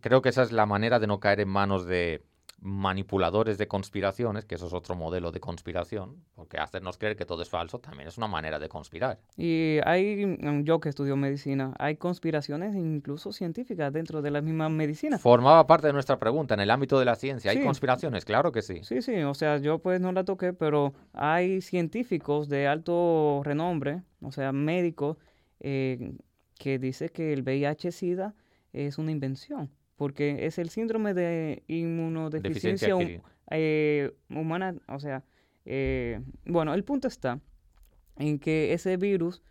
[0.01, 2.23] Creo que esa es la manera de no caer en manos de
[2.63, 7.41] manipuladores de conspiraciones, que eso es otro modelo de conspiración, porque hacernos creer que todo
[7.41, 9.19] es falso también es una manera de conspirar.
[9.37, 14.69] Y hay, mm, yo que estudio medicina, hay conspiraciones incluso científicas dentro de la misma
[14.69, 15.19] medicina.
[15.19, 17.63] Formaba parte de nuestra pregunta, en el ámbito de la ciencia, ¿hay Sí.
[17.63, 18.23] conspiraciones?
[18.25, 18.79] Claro que sí.
[18.83, 24.03] Sí, sí, o sea, yo pues no la toqué, pero hay científicos de alto renombre,
[24.21, 25.17] o sea, médicos,
[25.59, 26.13] eh,
[26.57, 28.35] que dice que el VIH-Sida
[28.71, 29.69] es una invención,
[30.03, 35.23] porque es el síndrome de Deficiencia inmunodeficiencia eh, humana, o sea,
[35.63, 37.39] eh, bueno, el punto está
[38.17, 39.41] en que ese virus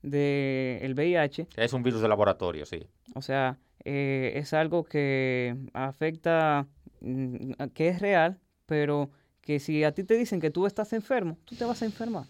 [0.00, 2.88] del VIH Es un virus de laboratorio, sí.
[3.14, 6.66] o sea, eh, es algo que afecta,
[7.02, 9.10] mm, que es real, pero
[9.42, 12.24] que si a ti te dicen que tú estás enfermo, tú te vas a enfermar.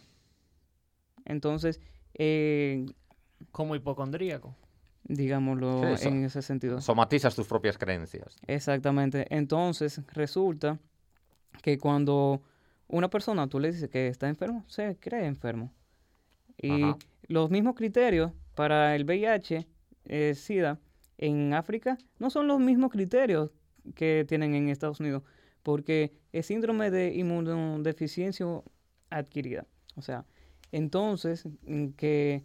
[1.25, 1.81] Entonces,
[2.15, 2.87] eh,
[3.53, 4.57] Como hipocondríaco.
[5.09, 6.81] Digámoslo Sí, en ese sentido.
[6.81, 8.37] Somatizas tus propias creencias.
[8.47, 9.27] Exactamente.
[9.31, 10.79] Entonces, resulta
[11.63, 12.43] que cuando
[12.87, 15.73] una persona tú le dices que está enfermo, se cree enfermo.
[16.57, 16.97] Y Ajá.
[17.27, 19.67] los mismos criterios para el VIH,
[20.07, 20.79] eh, SIDA,
[21.19, 23.51] en África, no son los mismos criterios
[23.95, 25.23] que tienen en Estados Unidos,
[25.63, 28.47] porque es síndrome de inmunodeficiencia
[29.11, 29.67] adquirida.
[29.97, 30.25] O sea,
[30.71, 32.45] entonces, mm, que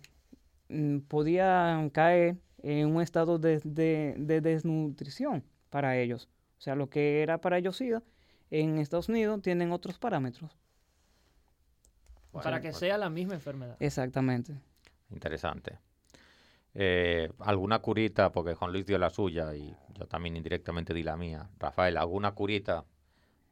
[0.69, 6.29] mm, podía caer en un estado de, de- de desnutrición para ellos.
[6.57, 8.01] O sea, lo que era para ellos SIDA,
[8.49, 10.57] en Estados Unidos tienen otros parámetros.
[12.31, 13.77] Bueno, para que sea la misma enfermedad.
[13.79, 14.55] Exactamente.
[15.11, 15.77] Interesante.
[16.73, 18.31] Eh, ¿Alguna curita?
[18.31, 21.49] Porque Juan Luis dio la suya y yo también indirectamente di la mía.
[21.59, 22.85] Rafael, ¿alguna curita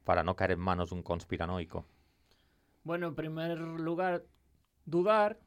[0.03, 1.85] para no caer en manos de un conspiranoico?
[2.83, 4.23] Bueno, en primer lugar,
[4.85, 5.37] dudar.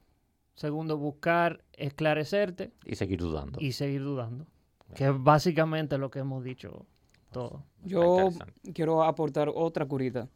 [0.55, 3.59] Segundo, buscar esclarecerte Y seguir dudando.
[3.61, 4.46] y seguir dudando.
[4.94, 6.86] Que es básicamente lo que hemos dicho
[7.32, 7.64] todo.
[7.82, 8.28] Yo
[8.74, 10.28] quiero aportar otra curita.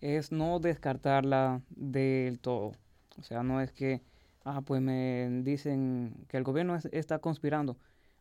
[0.00, 2.72] Es no descartarla del todo.
[3.18, 4.02] O sea, no es que,
[4.44, 7.76] ah, pues me dicen que el gobierno es- está conspirando.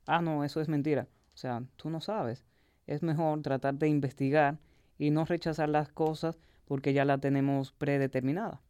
[0.05, 1.07] Ah, no, eso es mentira.
[1.33, 2.45] O sea, tú no sabes.
[2.87, 4.57] Es mejor tratar de investigar
[4.97, 8.61] y no rechazar las cosas porque ya la tenemos predeterminada.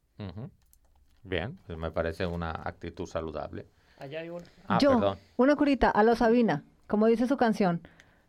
[1.26, 3.68] Bien, pues me parece una actitud saludable.
[3.98, 4.46] Allá hay una.
[4.68, 5.18] Ah, Yo, perdón.
[5.38, 7.82] una curita, a lo Sabina, como dice su canción.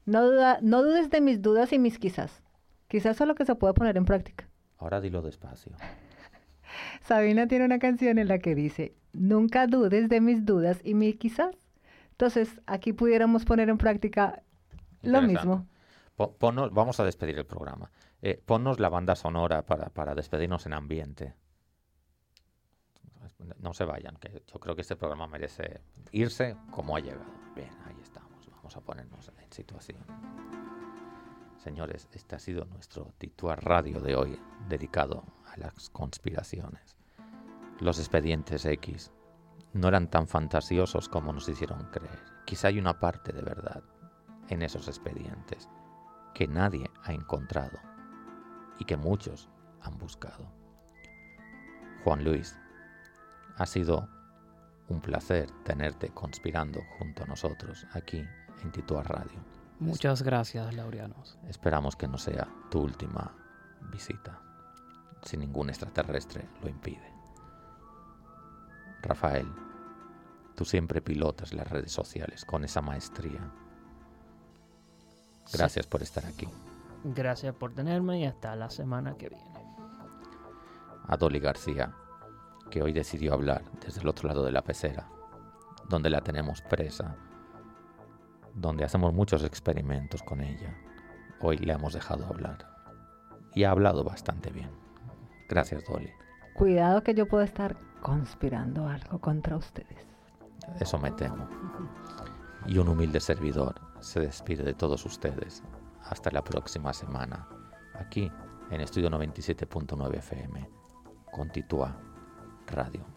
[0.06, 2.42] No, duda, no dudes de mis dudas y mis quizás.
[2.88, 4.48] Quizás eso es lo que se puede poner en práctica.
[4.78, 5.72] Ahora dilo despacio.
[7.02, 11.16] Sabina tiene una canción en la que dice, nunca dudes de mis dudas y mis
[11.16, 11.54] quizás.
[12.12, 14.42] Entonces, aquí pudiéramos poner en práctica
[15.02, 15.66] lo mismo.
[16.40, 17.90] Vamos a despedir el programa.
[18.22, 21.34] Eh, ponnos la banda sonora para, para despedirnos en ambiente.
[23.38, 25.82] No se vayan, que yo creo que este programa merece
[26.12, 27.30] irse como ha llegado.
[27.54, 28.48] Bien, ahí estamos.
[28.50, 30.00] Vamos a ponernos en situación.
[31.58, 36.96] Señores, este ha sido nuestro Tituar Radio de hoy, dedicado a las conspiraciones.
[37.80, 39.12] Los expedientes X
[39.72, 42.18] no eran tan fantasiosos como nos hicieron creer.
[42.44, 43.82] Quizá hay una parte de verdad
[44.48, 45.68] en esos expedientes
[46.34, 47.78] que nadie ha encontrado
[48.78, 49.48] y que muchos
[49.82, 50.50] han buscado.
[52.04, 52.58] Juan Luis,
[53.56, 54.08] ha sido
[54.88, 58.24] un placer tenerte conspirando junto a nosotros aquí
[58.62, 59.38] en Tituá Radio.
[59.78, 61.38] Muchas gracias, Laureanos.
[61.48, 63.32] Esperamos que no sea tu última
[63.92, 64.38] visita,
[65.22, 67.12] si ningún extraterrestre lo impide.
[69.02, 69.46] Rafael,
[70.54, 73.40] tú siempre pilotas las redes sociales con esa maestría.
[75.44, 75.58] Sí.
[75.58, 76.48] Gracias por estar aquí.
[77.04, 79.44] Gracias por tenerme y hasta la semana que viene.
[81.08, 81.94] a Dolly García,
[82.70, 85.08] que hoy decidió hablar desde el otro lado de la pecera,
[85.88, 87.16] donde la tenemos presa,
[88.54, 90.74] donde hacemos muchos experimentos con ella.
[91.40, 92.68] Hoy le hemos dejado hablar.
[93.54, 94.70] Y ha hablado bastante bien.
[95.48, 96.10] Gracias, Dolly.
[96.54, 100.06] Cuidado que yo puedo estar conspirando algo contra ustedes.
[100.80, 101.48] Eso me temo.
[102.66, 105.62] Y un humilde servidor se despide de todos ustedes.
[106.02, 107.48] Hasta la próxima semana,
[107.94, 108.30] aquí
[108.70, 110.68] en Estudio 97.9 FM,
[111.32, 111.96] con Titua
[112.66, 113.15] Radio.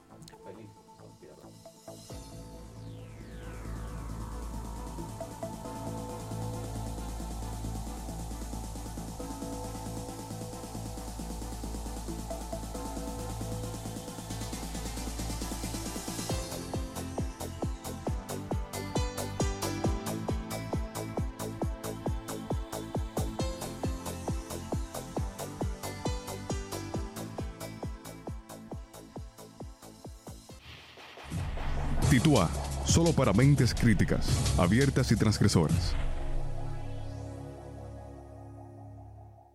[33.39, 34.27] Mentes críticas,
[34.57, 35.95] abiertas y transgresoras.